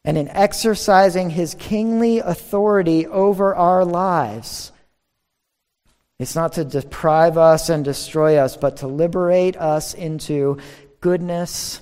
And 0.06 0.16
in 0.16 0.30
exercising 0.30 1.32
his 1.32 1.56
kingly 1.56 2.20
authority 2.20 3.08
over 3.08 3.56
our 3.56 3.84
lives, 3.84 4.72
it's 6.20 6.36
not 6.36 6.54
to 6.54 6.64
deprive 6.64 7.38
us 7.38 7.70
and 7.70 7.84
destroy 7.84 8.38
us, 8.38 8.58
but 8.58 8.78
to 8.78 8.88
liberate 8.88 9.58
us 9.58 9.96
into 9.96 10.60
goodness 11.02 11.82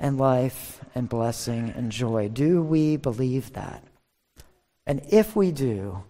and 0.00 0.18
life 0.18 0.80
and 0.96 1.08
blessing 1.08 1.72
and 1.76 1.92
joy. 1.92 2.28
Do 2.28 2.60
we 2.60 2.96
believe 2.96 3.52
that? 3.52 3.85
And 4.86 5.02
if 5.08 5.34
we 5.34 5.50
do, 5.50 6.02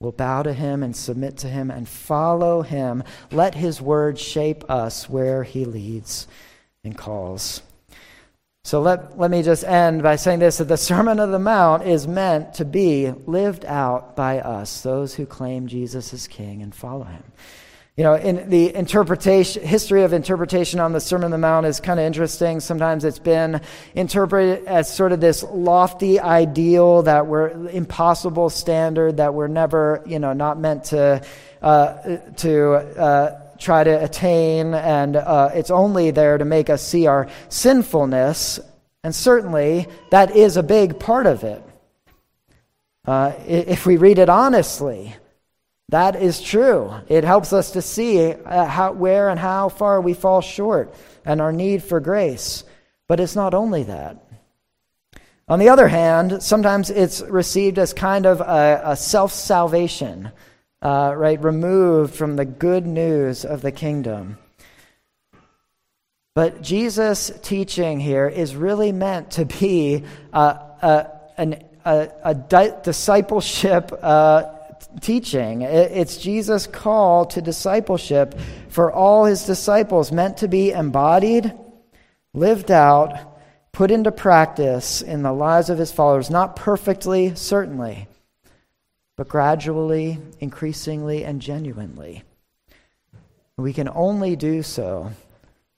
we'll 0.00 0.12
bow 0.12 0.42
to 0.42 0.52
him 0.52 0.82
and 0.82 0.96
submit 0.96 1.36
to 1.38 1.48
him 1.48 1.70
and 1.70 1.88
follow 1.88 2.62
him. 2.62 3.02
Let 3.30 3.54
his 3.54 3.80
word 3.80 4.18
shape 4.18 4.70
us 4.70 5.08
where 5.08 5.42
he 5.42 5.64
leads 5.64 6.26
and 6.82 6.96
calls. 6.96 7.62
So 8.64 8.80
let, 8.80 9.16
let 9.16 9.30
me 9.30 9.44
just 9.44 9.62
end 9.62 10.02
by 10.02 10.16
saying 10.16 10.40
this 10.40 10.58
that 10.58 10.64
the 10.64 10.76
Sermon 10.76 11.20
of 11.20 11.30
the 11.30 11.38
Mount 11.38 11.84
is 11.84 12.08
meant 12.08 12.54
to 12.54 12.64
be 12.64 13.12
lived 13.26 13.64
out 13.64 14.16
by 14.16 14.40
us, 14.40 14.80
those 14.80 15.14
who 15.14 15.24
claim 15.24 15.68
Jesus 15.68 16.12
as 16.12 16.26
King 16.26 16.62
and 16.62 16.74
follow 16.74 17.04
him. 17.04 17.22
You 17.96 18.04
know, 18.04 18.14
in 18.14 18.50
the 18.50 18.74
interpretation, 18.74 19.62
history 19.62 20.02
of 20.02 20.12
interpretation 20.12 20.80
on 20.80 20.92
the 20.92 21.00
Sermon 21.00 21.24
on 21.24 21.30
the 21.30 21.38
Mount 21.38 21.64
is 21.64 21.80
kind 21.80 21.98
of 21.98 22.04
interesting. 22.04 22.60
Sometimes 22.60 23.06
it's 23.06 23.18
been 23.18 23.62
interpreted 23.94 24.66
as 24.66 24.94
sort 24.94 25.12
of 25.12 25.20
this 25.20 25.42
lofty 25.42 26.20
ideal 26.20 27.04
that 27.04 27.26
we're 27.26 27.48
impossible 27.70 28.50
standard 28.50 29.16
that 29.16 29.32
we're 29.32 29.48
never, 29.48 30.02
you 30.04 30.18
know, 30.18 30.34
not 30.34 30.58
meant 30.58 30.84
to 30.84 31.24
uh, 31.62 32.18
to 32.36 32.74
uh, 32.74 33.40
try 33.56 33.82
to 33.82 34.04
attain, 34.04 34.74
and 34.74 35.16
uh, 35.16 35.48
it's 35.54 35.70
only 35.70 36.10
there 36.10 36.36
to 36.36 36.44
make 36.44 36.68
us 36.68 36.86
see 36.86 37.06
our 37.06 37.28
sinfulness. 37.48 38.60
And 39.04 39.14
certainly, 39.14 39.88
that 40.10 40.36
is 40.36 40.58
a 40.58 40.62
big 40.62 41.00
part 41.00 41.24
of 41.24 41.44
it. 41.44 41.62
Uh, 43.06 43.32
if 43.46 43.86
we 43.86 43.96
read 43.96 44.18
it 44.18 44.28
honestly. 44.28 45.16
That 45.90 46.16
is 46.16 46.42
true. 46.42 46.92
It 47.08 47.22
helps 47.22 47.52
us 47.52 47.72
to 47.72 47.82
see 47.82 48.32
uh, 48.32 48.64
how, 48.66 48.92
where 48.92 49.28
and 49.28 49.38
how 49.38 49.68
far 49.68 50.00
we 50.00 50.14
fall 50.14 50.40
short 50.40 50.92
and 51.24 51.40
our 51.40 51.52
need 51.52 51.82
for 51.82 52.00
grace. 52.00 52.64
But 53.06 53.20
it's 53.20 53.36
not 53.36 53.54
only 53.54 53.84
that. 53.84 54.24
On 55.48 55.60
the 55.60 55.68
other 55.68 55.86
hand, 55.86 56.42
sometimes 56.42 56.90
it's 56.90 57.22
received 57.22 57.78
as 57.78 57.92
kind 57.92 58.26
of 58.26 58.40
a, 58.40 58.82
a 58.84 58.96
self 58.96 59.32
salvation, 59.32 60.32
uh, 60.82 61.14
right? 61.16 61.40
Removed 61.40 62.16
from 62.16 62.34
the 62.34 62.44
good 62.44 62.84
news 62.84 63.44
of 63.44 63.62
the 63.62 63.70
kingdom. 63.70 64.38
But 66.34 66.62
Jesus' 66.62 67.30
teaching 67.42 68.00
here 68.00 68.28
is 68.28 68.56
really 68.56 68.90
meant 68.90 69.30
to 69.32 69.44
be 69.44 70.02
uh, 70.32 70.58
a, 70.82 71.10
an, 71.38 71.62
a, 71.84 72.10
a 72.24 72.34
discipleship 72.82 73.96
uh, 74.02 74.55
teaching. 75.00 75.62
It's 75.62 76.16
Jesus' 76.16 76.66
call 76.66 77.26
to 77.26 77.42
discipleship 77.42 78.38
for 78.68 78.90
all 78.90 79.24
his 79.24 79.44
disciples, 79.44 80.12
meant 80.12 80.38
to 80.38 80.48
be 80.48 80.72
embodied, 80.72 81.52
lived 82.34 82.70
out, 82.70 83.38
put 83.72 83.90
into 83.90 84.10
practice 84.10 85.02
in 85.02 85.22
the 85.22 85.32
lives 85.32 85.70
of 85.70 85.78
his 85.78 85.92
followers, 85.92 86.30
not 86.30 86.56
perfectly, 86.56 87.34
certainly, 87.34 88.08
but 89.16 89.28
gradually, 89.28 90.18
increasingly, 90.40 91.24
and 91.24 91.40
genuinely. 91.40 92.22
We 93.56 93.72
can 93.72 93.88
only 93.88 94.36
do 94.36 94.62
so 94.62 95.12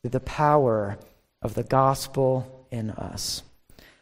through 0.03 0.11
the 0.11 0.21
power 0.21 0.99
of 1.43 1.55
the 1.55 1.65
gospel 1.65 2.67
in 2.71 2.91
us. 2.91 3.43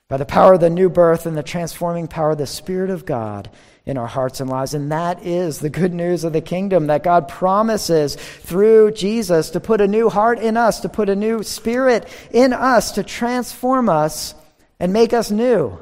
By 0.08 0.18
the 0.18 0.24
power 0.24 0.54
of 0.54 0.60
the 0.60 0.70
new 0.70 0.88
birth 0.88 1.26
and 1.26 1.36
the 1.36 1.42
transforming 1.42 2.06
power 2.06 2.30
of 2.30 2.38
the 2.38 2.46
Spirit 2.46 2.90
of 2.90 3.04
God 3.04 3.50
in 3.84 3.96
our 3.96 4.06
hearts 4.06 4.40
and 4.40 4.48
lives. 4.48 4.74
And 4.74 4.92
that 4.92 5.24
is 5.24 5.58
the 5.58 5.70
good 5.70 5.92
news 5.92 6.22
of 6.22 6.32
the 6.32 6.40
kingdom 6.40 6.88
that 6.88 7.02
God 7.02 7.28
promises 7.28 8.14
through 8.14 8.92
Jesus 8.92 9.50
to 9.50 9.60
put 9.60 9.80
a 9.80 9.88
new 9.88 10.08
heart 10.08 10.38
in 10.38 10.56
us, 10.56 10.80
to 10.80 10.88
put 10.88 11.08
a 11.08 11.16
new 11.16 11.42
spirit 11.42 12.06
in 12.30 12.52
us, 12.52 12.92
to 12.92 13.02
transform 13.02 13.88
us 13.88 14.34
and 14.78 14.92
make 14.92 15.12
us 15.12 15.30
new. 15.30 15.78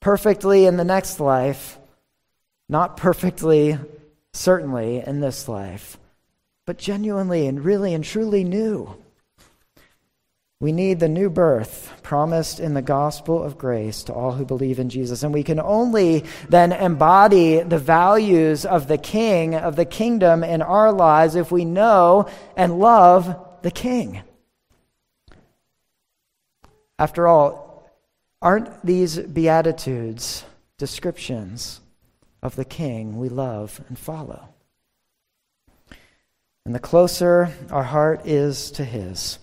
Perfectly 0.00 0.66
in 0.66 0.76
the 0.76 0.84
next 0.84 1.18
life, 1.20 1.78
not 2.68 2.96
perfectly, 2.96 3.78
certainly, 4.32 5.02
in 5.04 5.20
this 5.20 5.48
life, 5.48 5.98
but 6.66 6.78
genuinely 6.78 7.46
and 7.46 7.64
really 7.64 7.94
and 7.94 8.04
truly 8.04 8.42
new. 8.44 8.96
We 10.62 10.70
need 10.70 11.00
the 11.00 11.08
new 11.08 11.28
birth 11.28 11.92
promised 12.04 12.60
in 12.60 12.74
the 12.74 12.82
gospel 12.82 13.42
of 13.42 13.58
grace 13.58 14.04
to 14.04 14.12
all 14.12 14.30
who 14.30 14.44
believe 14.44 14.78
in 14.78 14.90
Jesus. 14.90 15.24
And 15.24 15.34
we 15.34 15.42
can 15.42 15.58
only 15.58 16.24
then 16.48 16.70
embody 16.70 17.64
the 17.64 17.80
values 17.80 18.64
of 18.64 18.86
the 18.86 18.96
king, 18.96 19.56
of 19.56 19.74
the 19.74 19.84
kingdom 19.84 20.44
in 20.44 20.62
our 20.62 20.92
lives 20.92 21.34
if 21.34 21.50
we 21.50 21.64
know 21.64 22.28
and 22.56 22.78
love 22.78 23.44
the 23.62 23.72
king. 23.72 24.22
After 26.96 27.26
all, 27.26 27.90
aren't 28.40 28.86
these 28.86 29.18
beatitudes 29.18 30.44
descriptions 30.78 31.80
of 32.40 32.54
the 32.54 32.64
king 32.64 33.18
we 33.18 33.28
love 33.28 33.80
and 33.88 33.98
follow? 33.98 34.48
And 36.64 36.72
the 36.72 36.78
closer 36.78 37.52
our 37.72 37.82
heart 37.82 38.28
is 38.28 38.70
to 38.72 38.84
his, 38.84 39.40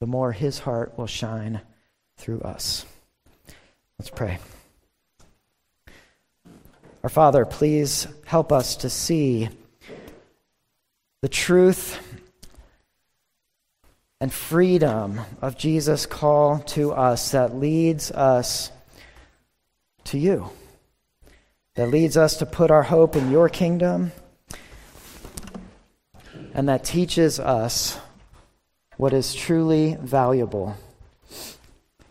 the 0.00 0.06
more 0.06 0.32
his 0.32 0.58
heart 0.60 0.96
will 0.98 1.06
shine 1.06 1.60
through 2.16 2.40
us. 2.40 2.84
Let's 3.98 4.10
pray. 4.10 4.38
Our 7.02 7.10
Father, 7.10 7.44
please 7.44 8.06
help 8.24 8.50
us 8.50 8.76
to 8.76 8.90
see 8.90 9.48
the 11.22 11.28
truth 11.28 11.98
and 14.20 14.32
freedom 14.32 15.20
of 15.40 15.56
Jesus' 15.56 16.06
call 16.06 16.58
to 16.60 16.92
us 16.92 17.30
that 17.30 17.54
leads 17.54 18.10
us 18.10 18.70
to 20.04 20.18
you, 20.18 20.50
that 21.74 21.88
leads 21.88 22.16
us 22.16 22.36
to 22.38 22.46
put 22.46 22.70
our 22.70 22.82
hope 22.82 23.16
in 23.16 23.30
your 23.30 23.48
kingdom, 23.48 24.12
and 26.52 26.68
that 26.68 26.84
teaches 26.84 27.38
us 27.38 27.98
what 29.00 29.14
is 29.14 29.34
truly 29.34 29.96
valuable. 29.98 30.76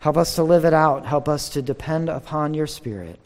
Help 0.00 0.16
us 0.16 0.34
to 0.34 0.42
live 0.42 0.64
it 0.64 0.74
out. 0.74 1.06
Help 1.06 1.28
us 1.28 1.48
to 1.50 1.62
depend 1.62 2.08
upon 2.08 2.52
your 2.52 2.66
Spirit. 2.66 3.20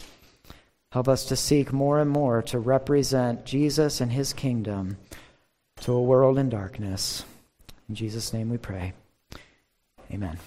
Help 0.92 1.08
us 1.08 1.24
to 1.24 1.34
seek 1.34 1.72
more 1.72 1.98
and 1.98 2.10
more 2.10 2.42
to 2.42 2.58
represent 2.58 3.46
Jesus 3.46 4.02
and 4.02 4.12
his 4.12 4.34
kingdom 4.34 4.98
to 5.80 5.92
a 5.94 6.02
world 6.02 6.36
in 6.36 6.50
darkness. 6.50 7.24
In 7.88 7.94
Jesus' 7.94 8.34
name 8.34 8.50
we 8.50 8.58
pray. 8.58 8.92
Amen. 10.12 10.38